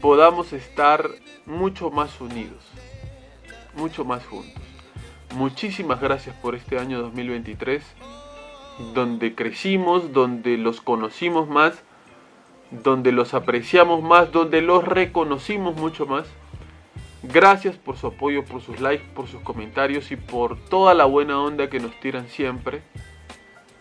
podamos 0.00 0.52
estar 0.52 1.08
mucho 1.46 1.90
más 1.90 2.20
unidos, 2.20 2.64
mucho 3.76 4.04
más 4.04 4.24
juntos. 4.26 4.62
Muchísimas 5.34 6.00
gracias 6.00 6.34
por 6.36 6.54
este 6.54 6.78
año 6.78 7.00
2023, 7.02 7.84
donde 8.94 9.34
crecimos, 9.34 10.12
donde 10.12 10.56
los 10.56 10.80
conocimos 10.80 11.48
más, 11.48 11.82
donde 12.70 13.12
los 13.12 13.32
apreciamos 13.32 14.02
más, 14.02 14.32
donde 14.32 14.60
los 14.60 14.84
reconocimos 14.84 15.76
mucho 15.76 16.06
más. 16.06 16.26
Gracias 17.22 17.76
por 17.76 17.96
su 17.96 18.08
apoyo, 18.08 18.44
por 18.44 18.60
sus 18.60 18.80
likes, 18.80 19.04
por 19.14 19.28
sus 19.28 19.40
comentarios 19.42 20.10
y 20.10 20.16
por 20.16 20.58
toda 20.68 20.94
la 20.94 21.04
buena 21.04 21.40
onda 21.40 21.70
que 21.70 21.80
nos 21.80 21.98
tiran 22.00 22.28
siempre. 22.28 22.82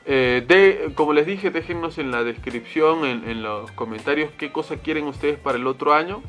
Eh, 0.08 0.46
de, 0.48 0.94
como 0.94 1.14
les 1.14 1.26
dije, 1.26 1.50
déjennos 1.50 1.98
en 1.98 2.12
la 2.12 2.24
descripción, 2.24 3.06
en, 3.06 3.42
los 3.42 3.72
comentarios, 3.72 4.32
qué 4.38 4.52
cosa 4.52 4.78
quieren 4.78 5.08
ustedes 5.08 5.40
para 5.40 5.58
el 5.58 5.66
otro 5.66 5.94
año. 5.94 6.22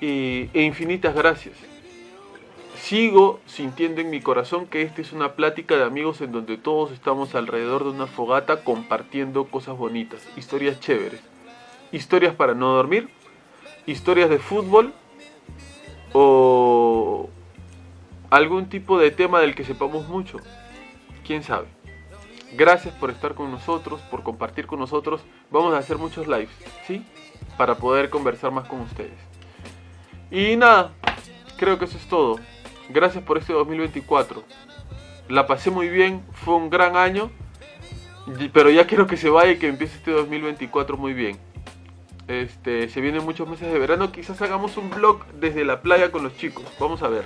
Y, 0.00 0.50
e 0.52 0.62
infinitas 0.62 1.14
gracias. 1.14 1.54
Sigo 2.76 3.40
sintiendo 3.46 4.00
en 4.00 4.10
mi 4.10 4.20
corazón 4.20 4.66
que 4.66 4.82
esta 4.82 5.00
es 5.00 5.12
una 5.12 5.32
plática 5.34 5.76
de 5.76 5.84
amigos 5.84 6.20
en 6.20 6.32
donde 6.32 6.58
todos 6.58 6.90
estamos 6.90 7.34
alrededor 7.34 7.84
de 7.84 7.90
una 7.90 8.06
fogata 8.06 8.62
compartiendo 8.64 9.46
cosas 9.46 9.78
bonitas, 9.78 10.28
historias 10.36 10.80
chéveres, 10.80 11.20
historias 11.92 12.34
para 12.34 12.54
no 12.54 12.74
dormir, 12.74 13.08
historias 13.86 14.28
de 14.28 14.38
fútbol 14.38 14.92
o 16.12 17.30
algún 18.28 18.68
tipo 18.68 18.98
de 18.98 19.10
tema 19.12 19.40
del 19.40 19.54
que 19.54 19.64
sepamos 19.64 20.08
mucho. 20.08 20.38
¿Quién 21.24 21.42
sabe? 21.42 21.68
Gracias 22.56 22.94
por 22.94 23.10
estar 23.10 23.34
con 23.34 23.50
nosotros, 23.50 24.00
por 24.02 24.22
compartir 24.22 24.66
con 24.66 24.78
nosotros. 24.78 25.22
Vamos 25.50 25.74
a 25.74 25.78
hacer 25.78 25.98
muchos 25.98 26.28
lives, 26.28 26.54
¿sí? 26.86 27.04
Para 27.56 27.76
poder 27.76 28.10
conversar 28.10 28.52
más 28.52 28.68
con 28.68 28.80
ustedes. 28.80 29.18
Y 30.30 30.56
nada, 30.56 30.92
creo 31.56 31.78
que 31.78 31.86
eso 31.86 31.96
es 31.96 32.06
todo. 32.06 32.38
Gracias 32.90 33.24
por 33.24 33.38
este 33.38 33.52
2024. 33.52 34.44
La 35.28 35.46
pasé 35.46 35.70
muy 35.70 35.88
bien, 35.88 36.22
fue 36.32 36.54
un 36.54 36.70
gran 36.70 36.96
año, 36.96 37.30
pero 38.52 38.70
ya 38.70 38.86
quiero 38.86 39.06
que 39.06 39.16
se 39.16 39.30
vaya 39.30 39.52
y 39.52 39.58
que 39.58 39.68
empiece 39.68 39.96
este 39.96 40.12
2024 40.12 40.96
muy 40.96 41.12
bien. 41.12 41.38
Este, 42.28 42.88
se 42.88 43.00
vienen 43.00 43.24
muchos 43.24 43.48
meses 43.48 43.72
de 43.72 43.78
verano. 43.78 44.12
Quizás 44.12 44.40
hagamos 44.42 44.76
un 44.76 44.90
vlog 44.90 45.26
desde 45.40 45.64
la 45.64 45.82
playa 45.82 46.12
con 46.12 46.22
los 46.22 46.36
chicos. 46.36 46.64
Vamos 46.78 47.02
a 47.02 47.08
ver. 47.08 47.24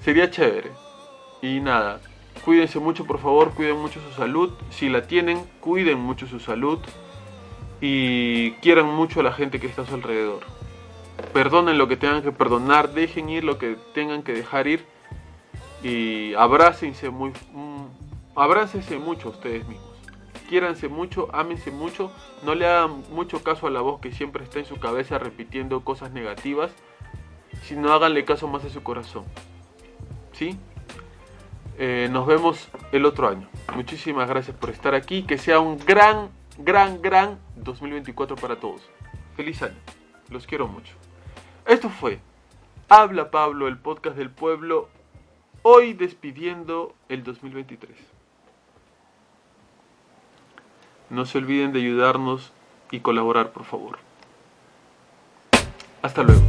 Sería 0.00 0.30
chévere. 0.30 0.70
Y 1.42 1.60
nada. 1.60 2.00
Cuídense 2.44 2.78
mucho, 2.78 3.04
por 3.06 3.18
favor. 3.20 3.54
Cuiden 3.54 3.78
mucho 3.78 4.00
su 4.00 4.12
salud. 4.14 4.52
Si 4.70 4.88
la 4.88 5.06
tienen, 5.06 5.44
cuiden 5.60 5.98
mucho 5.98 6.26
su 6.26 6.40
salud. 6.40 6.78
Y 7.80 8.52
quieran 8.62 8.86
mucho 8.86 9.20
a 9.20 9.22
la 9.22 9.32
gente 9.32 9.60
que 9.60 9.66
está 9.66 9.82
a 9.82 9.86
su 9.86 9.94
alrededor. 9.94 10.40
Perdonen 11.32 11.78
lo 11.78 11.88
que 11.88 11.96
tengan 11.96 12.22
que 12.22 12.32
perdonar. 12.32 12.92
Dejen 12.94 13.28
ir 13.28 13.44
lo 13.44 13.58
que 13.58 13.76
tengan 13.94 14.22
que 14.22 14.32
dejar 14.32 14.66
ir. 14.66 14.84
Y 15.82 16.34
abrácense 16.34 17.10
muy. 17.10 17.30
Mm, 17.52 17.86
abrácense 18.34 18.98
mucho 18.98 19.28
ustedes 19.28 19.66
mismos 19.68 19.94
quiéranse 20.48 20.88
mucho, 20.88 21.28
ámense 21.32 21.70
mucho, 21.70 22.12
no 22.42 22.54
le 22.54 22.66
hagan 22.66 23.02
mucho 23.10 23.42
caso 23.42 23.66
a 23.66 23.70
la 23.70 23.80
voz 23.80 24.00
que 24.00 24.12
siempre 24.12 24.44
está 24.44 24.58
en 24.58 24.66
su 24.66 24.76
cabeza 24.76 25.18
repitiendo 25.18 25.80
cosas 25.84 26.12
negativas, 26.12 26.70
sino 27.62 27.92
háganle 27.92 28.24
caso 28.24 28.46
más 28.46 28.64
a 28.64 28.70
su 28.70 28.82
corazón. 28.82 29.24
¿Sí? 30.32 30.56
Eh, 31.76 32.08
nos 32.10 32.26
vemos 32.26 32.68
el 32.92 33.04
otro 33.04 33.28
año. 33.28 33.48
Muchísimas 33.74 34.28
gracias 34.28 34.56
por 34.56 34.70
estar 34.70 34.94
aquí. 34.94 35.22
Que 35.24 35.38
sea 35.38 35.60
un 35.60 35.78
gran, 35.78 36.30
gran, 36.58 37.02
gran 37.02 37.38
2024 37.56 38.36
para 38.36 38.56
todos. 38.56 38.82
Feliz 39.36 39.62
año. 39.62 39.76
Los 40.30 40.46
quiero 40.46 40.68
mucho. 40.68 40.94
Esto 41.66 41.88
fue 41.88 42.20
Habla 42.88 43.30
Pablo, 43.30 43.66
el 43.66 43.78
podcast 43.78 44.16
del 44.16 44.30
pueblo. 44.30 44.88
Hoy 45.62 45.94
despidiendo 45.94 46.94
el 47.08 47.24
2023. 47.24 47.96
No 51.10 51.26
se 51.26 51.38
olviden 51.38 51.72
de 51.72 51.80
ayudarnos 51.80 52.52
y 52.90 53.00
colaborar, 53.00 53.52
por 53.52 53.64
favor. 53.64 53.98
Hasta 56.02 56.22
luego. 56.22 56.42